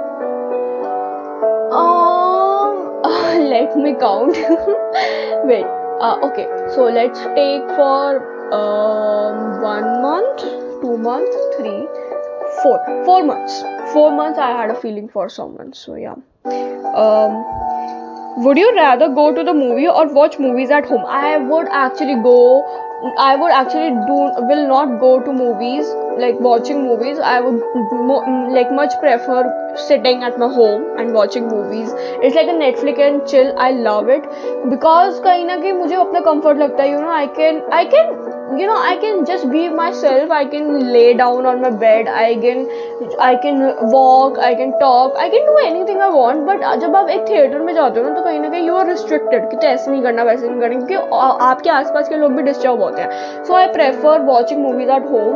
Um, 1.72 3.02
let 3.54 3.78
me 3.78 3.96
count. 4.00 4.36
Wait 5.46 5.66
uh, 6.00 6.18
okay 6.28 6.48
so 6.76 6.86
let's 7.00 7.20
take 7.36 7.68
for 7.80 8.54
um, 8.54 9.62
one 9.62 10.02
month 10.02 10.42
two 10.82 10.98
months 10.98 11.38
three 11.58 11.88
four 12.62 12.78
four 13.06 13.24
months 13.24 13.62
four 13.94 14.12
months 14.12 14.40
i 14.40 14.52
had 14.62 14.70
a 14.70 14.80
feeling 14.82 15.08
for 15.08 15.30
someone 15.30 15.74
so 15.74 15.96
yeah 15.96 16.16
um, 17.04 18.44
would 18.44 18.58
you 18.58 18.74
rather 18.76 19.10
go 19.10 19.34
to 19.34 19.44
the 19.44 19.54
movie 19.54 19.88
or 19.88 20.08
watch 20.14 20.40
movies 20.40 20.72
at 20.72 20.86
home 20.86 21.06
i 21.06 21.38
would 21.38 21.68
actually 21.84 22.16
go 22.24 22.38
i 23.25 23.35
would 23.41 23.53
actually 23.53 23.91
do 24.11 24.19
will 24.51 24.67
not 24.69 24.99
go 25.01 25.11
to 25.27 25.33
movies 25.33 25.91
like 26.23 26.41
watching 26.47 26.83
movies 26.83 27.19
i 27.33 27.41
would 27.41 27.61
mo- 28.11 28.25
like 28.57 28.73
much 28.79 28.97
prefer 29.01 29.43
sitting 29.89 30.25
at 30.29 30.39
my 30.39 30.49
home 30.59 30.87
and 30.99 31.15
watching 31.15 31.47
movies 31.49 31.93
it's 32.23 32.35
like 32.35 32.49
a 32.49 32.59
netflix 32.63 33.05
and 33.09 33.27
chill 33.29 33.53
i 33.59 33.71
love 33.71 34.09
it 34.17 34.27
because 34.75 35.21
कहीं 35.29 35.45
ना 35.47 35.57
कहीं 35.57 35.73
मुझे 35.83 35.95
अपना 36.07 36.25
comfort 36.31 36.59
लगता 36.65 36.83
है 36.83 36.91
you 36.93 37.01
know 37.05 37.15
i 37.21 37.27
can 37.39 37.63
i 37.81 37.85
can 37.95 38.19
you 38.60 38.68
can 39.02 39.24
just 39.26 39.46
be 39.46 39.70
myself 39.94 40.32
I 40.32 40.46
can 40.46 40.78
lay 40.82 41.14
down 41.14 41.44
down 41.44 41.62
my 41.62 41.72
bed 41.72 42.10
I 42.10 42.36
i 42.36 43.18
I 43.20 43.36
can 43.36 43.64
walk 43.84 44.40
I 44.40 44.56
can 44.56 44.72
talk 44.72 45.18
I 45.18 45.30
can 45.30 45.46
do 45.46 45.58
anything 45.86 46.02
I 46.02 46.10
want 46.10 46.42
but 46.42 46.80
जब 46.80 46.96
आप 46.96 47.10
एक 47.10 47.26
theatre 47.30 47.60
में 47.60 47.74
जाते 47.74 48.00
हो 48.00 48.10
ना 48.10 48.16
तो 48.16 48.24
कहीं 48.24 48.40
ना 48.40 48.50
कहीं 48.50 48.68
यू 48.68 48.76
आर 48.76 48.88
रिस्ट्रिक्टेड 48.88 49.50
कि 49.50 49.68
ऐसे 49.68 49.92
नहीं 49.92 50.02
करना, 50.04 50.24
वैसे 50.24 50.50
नहीं 50.50 50.62
करना, 50.62 50.86
क्योंकि 50.86 51.18
आपके 51.46 51.70
आसपास 51.70 52.10
के 52.10 52.16
लोग 52.16 52.32
भी 52.32 52.44
डिस्टर्ब 52.44 52.82
होते 52.82 53.02
हैं. 53.02 53.44
So 53.44 53.54
I 53.54 53.68
prefer 53.68 54.22
watching 54.22 54.62
movies 54.62 54.92
at 54.92 55.10
home 55.12 55.36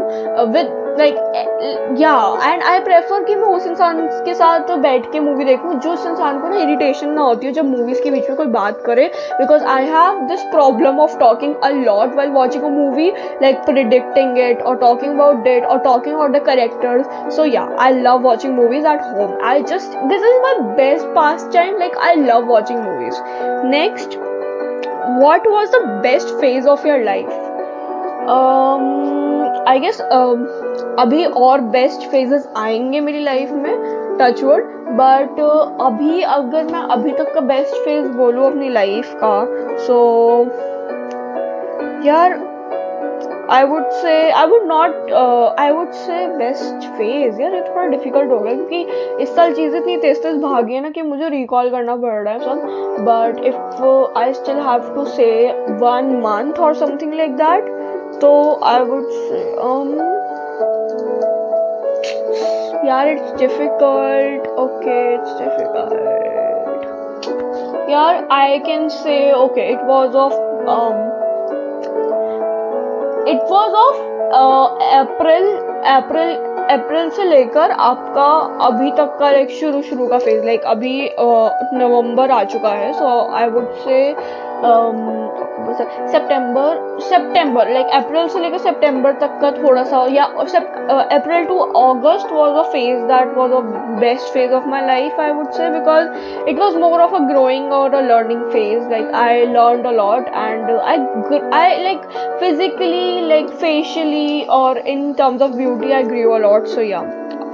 with 0.53 0.86
like 0.97 1.95
yeah 1.99 2.13
and 2.43 2.63
I 2.63 2.79
prefer 2.79 3.23
कि 3.23 3.35
मैं 3.35 3.47
उस 3.47 3.67
इंसान 3.67 4.07
के 4.25 4.33
साथ 4.33 4.67
तो 4.67 4.75
बैठ 4.77 5.11
के 5.11 5.19
मूवी 5.19 5.45
देखूँ, 5.45 5.73
जो 5.73 5.91
उस 5.91 6.05
इंसान 6.07 6.39
को 6.39 6.49
ना 6.49 6.57
इरिटेशन 6.57 7.09
ना 7.09 7.21
होती 7.21 7.47
हो 7.47 7.51
जब 7.53 7.65
मूवीज़ 7.65 8.01
के 8.03 8.11
बीच 8.11 8.29
में 8.29 8.37
कोई 8.37 8.47
बात 8.47 8.81
करे 8.85 9.07
because 9.39 9.63
I 9.65 9.85
have 9.85 10.21
this 10.27 10.43
problem 10.43 10.99
of 10.99 11.17
talking 11.19 11.55
a 11.55 11.69
lot 11.69 12.15
while 12.15 12.29
watching 12.29 12.63
a 12.63 12.69
movie 12.69 13.09
like 13.41 13.57
predicting 13.65 14.37
it 14.39 14.61
और 14.61 14.77
टॉकिंग 14.77 15.13
अबाउट 15.13 15.43
डेट 15.43 15.65
और 15.65 15.79
talking 15.79 16.15
about 16.15 16.31
the 16.31 16.43
characters 16.45 17.35
so 17.35 17.45
yeah 17.45 17.67
I 17.79 17.93
love 17.93 18.21
watching 18.21 18.55
movies 18.55 18.87
at 18.87 19.01
home 19.01 19.37
I 19.43 19.61
just 19.63 19.97
this 20.03 20.23
is 20.23 20.41
my 20.41 20.59
best 20.75 21.05
pastime 21.53 21.77
like 21.79 21.97
I 21.97 22.15
love 22.15 22.45
watching 22.45 22.79
movies 22.79 23.21
next 23.67 24.17
what 25.21 25.47
was 25.47 25.71
the 25.71 25.85
best 26.03 26.39
phase 26.39 26.67
of 26.67 26.87
your 26.87 26.99
life 26.99 27.29
i 29.67 29.79
guess 29.79 30.01
um 30.15 30.45
अभी 30.99 31.25
और 31.25 31.61
best 31.61 32.01
phases 32.01 32.49
आएँगे 32.57 32.99
मेरी 32.99 33.23
life 33.23 33.51
में 33.51 33.73
touchwood 34.21 34.63
but 34.99 35.39
अभी 35.81 36.21
अगर 36.21 36.63
मैं 36.63 36.79
अभी 36.79 37.11
तक 37.11 37.33
का 37.33 37.41
बेस्ट 37.41 37.75
फ़ेज़ 37.75 38.07
बोलूँ 38.07 38.45
अपनी 38.45 38.69
लाइफ 38.69 39.13
का 39.23 39.45
सो 39.77 39.97
यार 42.07 42.39
I 43.51 43.63
would 43.63 43.89
say 43.89 44.31
I 44.31 44.47
would 44.47 44.63
not 44.63 45.11
I 45.59 45.71
would 45.71 45.91
say 45.91 46.27
best 46.27 46.87
phase 46.97 47.41
यार, 47.41 47.53
ये 47.53 47.61
थोड़ा 47.61 47.85
डिफ़िकल्ट 47.85 48.31
हो 48.31 48.39
गया, 48.39 48.53
क्योंकि 48.53 48.81
इस 49.23 49.35
साल 49.35 49.53
चीज़ें 49.53 49.79
इतनी 49.79 49.97
तेज 49.97 50.21
तेज 50.23 50.41
भागी 50.41 50.73
है 50.73 50.81
ना 50.81 50.89
कि 50.89 51.01
मुझे 51.01 51.29
रिकॉल 51.29 51.69
करना 51.69 51.95
पड़ 51.95 52.13
रहा 52.13 52.33
है 52.33 52.39
सब 52.39 52.57
but 53.09 53.43
if 53.43 54.17
I 54.19 54.33
still 54.33 54.55
have 54.55 54.93
to 54.95 55.05
say 55.05 55.29
one 55.69 56.15
month 56.25 56.59
और 56.59 56.73
समथिंग 56.73 57.13
लाइक 57.13 57.35
दैट 57.35 57.76
तो 58.21 58.29
आई 58.63 58.79
वुड 58.79 59.05
यार 62.85 63.07
it's 63.07 63.33
difficult 63.39 64.47
okay 64.59 64.97
it's 65.13 65.37
difficult 65.39 65.93
यार 67.89 68.27
I 68.31 68.59
can 68.59 68.87
say 68.89 69.15
okay 69.33 69.69
it 69.71 69.79
was 69.85 70.15
of 70.17 70.33
it 73.29 73.41
was 73.51 73.73
of 73.75 73.97
April 74.97 75.45
April 75.95 76.35
April 76.71 77.09
से 77.09 77.23
लेकर 77.23 77.71
आपका 77.71 78.25
अभी 78.65 78.91
तक 78.91 79.17
का 79.19 79.31
लाइक 79.31 79.49
शुरू 79.49 79.81
शुरू 79.81 80.07
का 80.07 80.17
फ़ेज़ 80.19 80.45
लाइक 80.45 80.63
अभी 80.67 81.09
नवंबर 81.73 82.31
आ 82.31 82.43
चुका 82.43 82.69
है. 82.69 82.91
सो 82.93 83.05
आई 83.35 83.47
वुड 83.49 83.73
से 83.83 83.99
सितंबर 86.11 86.99
सितंबर 87.01 87.69
लाइक 87.69 87.87
अप्रैल 87.93 88.27
से 88.27 88.39
लेकर 88.39 88.57
सितंबर 88.57 89.11
तक 89.21 89.37
का 89.41 89.51
थोड़ा 89.51 89.83
सा 89.83 90.05
या 90.11 90.23
April 90.23 91.45
to 91.45 91.57
August 91.57 92.31
was 92.31 92.55
a 92.55 92.63
phase 92.71 93.01
that 93.11 93.37
was 93.37 93.51
a 93.51 93.59
best 93.99 94.33
phase 94.33 94.53
of 94.53 94.67
my 94.67 94.85
life 94.87 95.19
I 95.19 95.31
would 95.31 95.51
say 95.51 95.69
because 95.69 96.47
it 96.49 96.59
was 96.59 96.75
more 96.75 97.01
of 97.01 97.13
a 97.13 97.19
growing 97.27 97.71
और 97.71 97.93
a 97.93 98.01
learning 98.01 98.43
phase 98.51 98.89
like 98.91 99.11
I 99.15 99.45
learn 99.45 99.83
a 99.83 99.91
lot 99.91 100.27
and 100.27 100.71
I 100.71 101.39
I 101.53 101.83
like 101.83 102.01
physically 102.39 103.27
like 103.27 103.49
facially 103.49 104.41
और 104.49 104.77
in 104.77 105.13
terms 105.13 105.41
of 105.41 105.49
beauty 105.49 105.91
I 105.91 106.03
grow 106.03 106.31
a 106.31 106.39
lot 106.39 106.65
so 106.65 106.81
yeah 106.81 106.99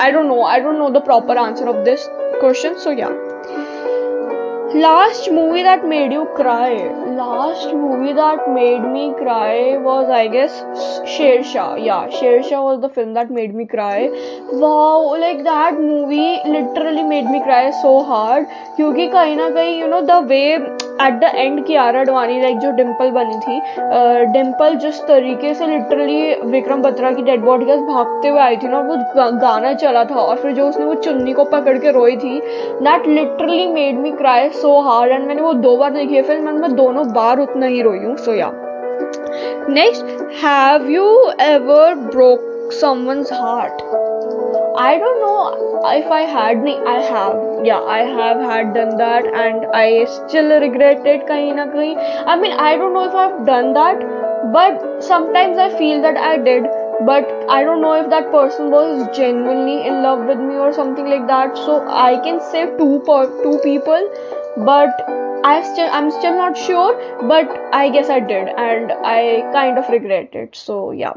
I 0.02 0.12
don't 0.12 0.26
know 0.26 0.44
I 0.46 0.60
don't 0.60 0.78
know 0.78 0.90
the 0.90 1.04
proper 1.06 1.38
answer 1.38 1.68
of 1.68 1.76
this 1.76 2.08
question 2.10 2.74
so 2.74 2.92
yeah 2.92 3.10
last 4.76 5.32
movie 5.32 5.64
that 5.64 5.84
made 5.86 6.14
you 6.14 6.24
cry 6.24 6.78
last 7.18 7.74
movie 7.74 8.14
that 8.14 8.48
made 8.50 8.86
me 8.94 9.14
cry 9.20 9.78
was, 9.78 10.10
i 10.10 10.28
guess 10.28 10.60
sher 11.14 11.44
shah 11.44 11.76
yeah 11.88 12.10
sher 12.10 12.36
shah 12.44 12.62
was 12.68 12.82
the 12.82 12.90
film 12.90 13.14
that 13.14 13.32
made 13.32 13.54
me 13.56 13.66
cry. 13.66 14.10
Wow, 14.52 15.18
like, 15.20 15.44
that 15.44 15.80
movie 15.80 16.40
literally 16.46 17.04
made 17.04 17.26
me 17.26 17.42
cry 17.44 17.64
so 17.82 17.94
hard. 18.04 18.46
क्योंकि 18.76 19.08
कहीं 19.08 19.36
ना 19.38 19.50
कहीं 19.56 19.80
you 19.80 19.88
know 19.88 20.00
the 20.02 20.12
way 20.28 20.44
at 21.02 21.20
the 21.20 21.30
end 21.36 21.66
Kiara 21.66 22.00
Advani 22.00 22.40
like 22.42 22.58
जो 22.60 22.72
डिम्पल 22.78 23.10
बनी 23.12 23.38
थी 23.40 23.60
डिम्पल 24.34 24.76
जिस 24.84 25.02
तरीके 25.08 25.54
से 25.54 25.68
लिटरली 25.68 26.34
विक्रम 26.52 26.82
बत्रा 26.82 27.12
की 27.12 27.24
डेड 27.24 27.42
बॉडी 27.44 27.66
के 27.66 27.76
भागते 27.88 28.28
हुए 28.28 28.40
आई 28.42 28.58
थी 28.64 28.68
ना 28.68 28.80
वो 28.88 28.96
गाना 29.42 29.74
चला 29.84 30.04
था 30.12 30.16
और 30.22 30.38
फिर 30.42 30.52
जो 30.56 30.68
उसने 30.70 30.86
वो 30.86 30.94
चुन्नी 31.08 31.34
को 31.34 31.44
पकड़ 31.54 31.78
के 31.80 31.92
रोई 32.00 32.16
थी 32.24 32.40
that 32.88 33.08
literally 33.08 33.68
made 33.74 34.00
me 34.00 34.12
cry 34.12 34.50
so 34.62 34.80
hard 34.90 35.12
and 35.12 35.28
मैंने 35.28 35.42
वो 35.42 35.54
दो 35.68 35.76
बार 35.78 35.94
देखी 35.94 36.16
है 36.16 36.24
फ़िल्म 36.28 36.56
मैं 36.62 36.76
दोनों 36.76 37.03
बार 37.12 37.40
उतना 37.40 37.66
ही 37.66 37.82
रोई 37.82 38.16
so 38.18 38.34
yeah 38.34 38.52
next 39.70 40.06
have 40.44 40.90
you 40.90 41.06
ever 41.42 41.96
broke 41.96 42.72
someone's 42.72 43.34
heart 43.34 43.82
I 44.80 44.98
don't 44.98 45.18
know 45.18 45.92
if 45.92 46.14
I 46.14 46.26
had 46.26 46.64
नहीं 46.64 46.78
I 46.88 47.04
have 47.04 47.64
yeah 47.66 47.80
I 47.88 48.06
have 48.06 48.42
had 48.52 48.74
done 48.74 48.90
that 48.98 49.26
and 49.26 49.66
I 49.76 50.06
still 50.06 50.54
regretted 50.54 51.28
कहीं 51.28 51.54
ना 51.54 51.66
कहीं 51.66 51.96
I 51.96 52.38
mean 52.38 52.52
I 52.52 52.78
don't 52.78 52.94
know 52.94 53.06
if 53.06 53.18
I 53.18 53.30
done 53.46 53.74
that 53.74 54.04
but 54.56 55.02
sometimes 55.02 55.60
I 55.60 55.70
feel 55.70 56.02
that 56.02 56.18
I 56.18 56.38
did 56.38 56.68
but 57.02 57.48
I 57.50 57.64
don't 57.64 57.82
know 57.82 57.96
if 57.96 58.08
that 58.08 58.32
person 58.32 58.64
was 58.64 59.04
genuinely 59.12 59.78
in 59.80 60.02
love 60.04 60.28
with 60.28 60.38
me 60.38 60.58
और 60.58 60.72
something 60.74 61.08
like 61.08 61.22
that 61.22 61.56
so 61.56 61.80
I 61.90 62.18
can 62.18 62.40
save 62.52 62.76
to 62.78 62.98
two 63.44 63.58
people 63.58 64.10
but 64.60 65.23
I 65.45 65.63
still 65.63 65.89
I'm 65.91 66.11
still 66.11 66.35
not 66.37 66.57
sure, 66.57 66.95
but 67.29 67.57
I 67.73 67.89
guess 67.91 68.11
I 68.11 68.21
did, 68.21 68.49
and 68.49 68.93
I 68.93 69.43
kind 69.53 69.79
of 69.79 69.89
regret 69.89 70.35
it. 70.35 70.57
So 70.57 70.91
yeah. 70.91 71.15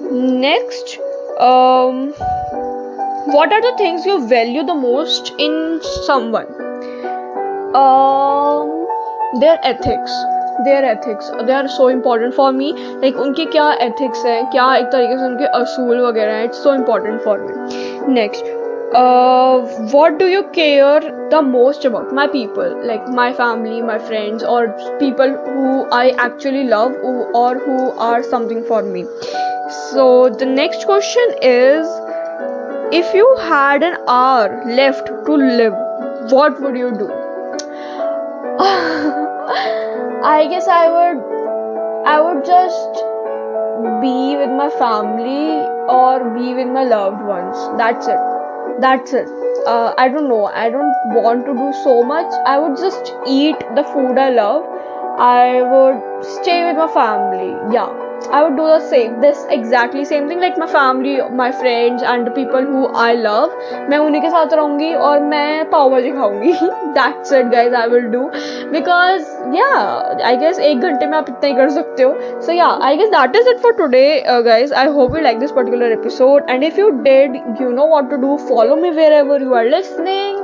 Next, 0.00 0.98
um, 1.38 2.12
what 3.36 3.52
are 3.52 3.62
the 3.62 3.74
things 3.78 4.06
you 4.06 4.26
value 4.26 4.64
the 4.64 4.74
most 4.74 5.32
in 5.38 5.80
someone? 5.82 6.52
Um, 7.84 8.86
their 9.40 9.58
ethics. 9.62 10.20
their 10.64 10.84
ethics 10.84 11.28
they 11.46 11.52
are 11.58 11.68
so 11.74 11.88
important 11.88 12.34
for 12.38 12.46
me 12.52 12.72
like 13.02 13.20
उनके 13.26 13.44
क्या 13.52 13.68
ethics 13.84 14.24
है 14.24 14.34
क्या 14.52 14.64
एक 14.76 14.86
तरीके 14.92 15.16
से 15.18 15.24
उनके 15.26 15.46
असूल 15.58 16.00
वगैरह 16.06 16.34
हैं 16.38 16.48
it's 16.48 16.62
so 16.64 16.74
important 16.80 17.22
for 17.26 17.36
me 17.44 18.14
next 18.16 18.50
uh, 18.95 19.59
what 19.91 20.17
do 20.17 20.27
you 20.27 20.43
care 20.57 20.99
the 21.29 21.41
most 21.41 21.85
about? 21.85 22.13
My 22.13 22.27
people 22.27 22.75
like 22.89 23.07
my 23.19 23.33
family 23.33 23.81
my 23.81 23.97
friends 24.09 24.43
or 24.55 24.59
people 24.99 25.33
who 25.47 25.71
i 25.97 26.03
actually 26.25 26.63
love 26.73 26.93
or 27.43 27.59
who 27.65 27.77
are 28.09 28.23
something 28.23 28.63
for 28.65 28.81
me. 28.83 29.05
So 29.91 30.29
the 30.29 30.45
next 30.45 30.85
question 30.85 31.35
is 31.41 31.87
if 33.01 33.13
you 33.13 33.25
had 33.47 33.83
an 33.83 33.97
hour 34.07 34.63
left 34.81 35.07
to 35.07 35.35
live 35.35 35.73
what 36.35 36.61
would 36.61 36.77
you 36.77 36.91
do? 36.91 37.09
I 40.35 40.47
guess 40.49 40.67
i 40.75 40.83
would 40.93 41.19
i 42.13 42.19
would 42.21 42.45
just 42.45 43.03
be 44.05 44.37
with 44.43 44.55
my 44.61 44.69
family 44.85 45.49
or 45.97 46.29
be 46.37 46.53
with 46.53 46.67
my 46.79 46.83
loved 46.93 47.21
ones. 47.33 47.67
That's 47.77 48.07
it 48.07 48.34
that's 48.79 49.13
it. 49.13 49.27
Uh, 49.65 49.93
i 49.97 50.07
don't 50.07 50.29
know. 50.29 50.45
I 50.45 50.69
don't 50.69 50.93
want 51.17 51.45
to 51.45 51.53
do 51.53 51.73
so 51.83 52.03
much. 52.03 52.31
I 52.45 52.59
would 52.59 52.77
just 52.77 53.13
eat 53.27 53.59
the 53.75 53.83
food 53.83 54.17
i 54.17 54.29
love. 54.29 54.65
I 55.17 55.61
would 55.73 56.25
stay 56.39 56.65
with 56.67 56.77
my 56.77 56.87
family. 56.93 57.51
Yeah 57.73 58.04
I 58.31 58.43
would 58.43 58.55
do 58.57 58.65
the 58.65 58.79
same. 58.79 59.21
This 59.21 59.45
exactly 59.49 60.05
same 60.05 60.27
thing 60.27 60.39
like 60.39 60.57
my 60.57 60.67
family, 60.67 61.17
my 61.31 61.51
friends 61.51 62.03
and 62.03 62.27
the 62.27 62.31
people 62.31 62.61
who 62.61 62.87
I 62.87 63.13
love. 63.13 63.51
मैं 63.89 63.97
उन्हीं 63.97 64.21
के 64.21 64.29
साथ 64.29 64.53
रहूँगी 64.53 64.93
और 65.09 65.19
मैं 65.33 65.69
पाव 65.69 65.89
भाजी 65.89 66.11
खाऊँगी. 66.11 66.53
That's 66.97 67.31
it, 67.31 67.51
guys. 67.51 67.73
I 67.73 67.87
will 67.87 68.09
do 68.11 68.23
because 68.71 69.31
yeah, 69.53 70.15
I 70.31 70.35
guess 70.43 70.59
एक 70.59 70.81
घंटे 70.81 71.07
में 71.07 71.17
आप 71.17 71.29
इतना 71.29 71.47
ही 71.47 71.55
कर 71.55 71.69
सकते 71.79 72.03
हो. 72.03 72.13
So 72.41 72.51
yeah, 72.51 72.77
I 72.89 72.95
guess 72.95 73.09
that 73.15 73.35
is 73.35 73.47
it 73.53 73.59
for 73.65 73.73
today, 73.73 74.23
uh, 74.23 74.41
guys. 74.41 74.71
I 74.71 74.85
hope 74.99 75.17
you 75.17 75.23
like 75.23 75.39
this 75.39 75.51
particular 75.51 75.91
episode, 75.97 76.43
and 76.49 76.63
if 76.63 76.77
you 76.77 76.91
did, 77.09 77.35
you 77.59 77.73
know 77.73 77.89
what 77.95 78.09
to 78.09 78.17
do. 78.17 78.37
Follow 78.53 78.79
me 78.85 78.91
wherever 79.01 79.39
you 79.39 79.53
are 79.53 79.65
listening, 79.65 80.39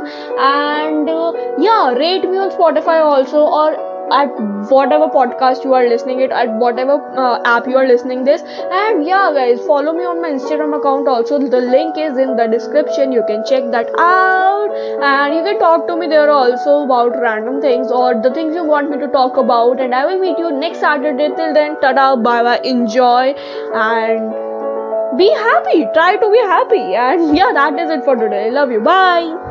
and 0.49 1.09
uh, 1.09 1.31
yeah, 1.57 1.93
rate 2.03 2.29
me 2.29 2.37
on 2.37 2.51
Spotify 2.51 2.99
also 3.13 3.47
or 3.61 3.90
at 4.11 4.29
whatever 4.69 5.07
podcast 5.07 5.63
you 5.63 5.73
are 5.73 5.87
listening 5.87 6.19
it 6.21 6.31
at 6.31 6.51
whatever 6.63 6.95
uh, 7.17 7.41
app 7.45 7.67
you 7.67 7.77
are 7.77 7.87
listening 7.87 8.23
this. 8.23 8.41
And 8.79 9.05
yeah 9.05 9.31
guys 9.33 9.59
follow 9.65 9.93
me 9.93 10.03
on 10.03 10.21
my 10.21 10.31
instagram 10.31 10.77
account 10.77 11.07
also. 11.07 11.39
The 11.39 11.61
link 11.61 11.97
is 11.97 12.17
in 12.17 12.35
the 12.35 12.47
description. 12.47 13.11
You 13.11 13.23
can 13.27 13.43
check 13.45 13.69
that 13.71 13.89
out. 13.97 14.71
And 15.11 15.35
you 15.35 15.43
can 15.43 15.59
talk 15.59 15.87
to 15.87 15.95
me 15.95 16.07
there 16.07 16.29
also 16.29 16.83
about 16.83 17.19
random 17.19 17.61
things 17.61 17.91
or 17.91 18.13
the 18.21 18.33
things 18.33 18.55
you 18.55 18.63
want 18.63 18.89
me 18.89 18.97
to 18.99 19.07
talk 19.07 19.37
about. 19.37 19.79
And 19.79 19.95
i 19.95 20.05
will 20.05 20.19
meet 20.19 20.37
you 20.37 20.51
next 20.51 20.79
saturday. 20.79 21.29
Till 21.35 21.53
then 21.53 21.77
tada 21.85 22.07
bye 22.23 22.41
bye 22.43 22.59
enjoy. 22.63 23.35
And 23.73 25.17
be 25.17 25.29
happy. 25.45 25.85
Try 25.93 26.17
to 26.17 26.31
be 26.31 26.43
happy. 26.55 26.83
And 27.05 27.37
yeah 27.41 27.51
that 27.53 27.79
is 27.79 27.89
it 27.89 28.03
for 28.03 28.15
today. 28.15 28.49
Love 28.51 28.71
you. 28.71 28.81
Bye 28.81 29.31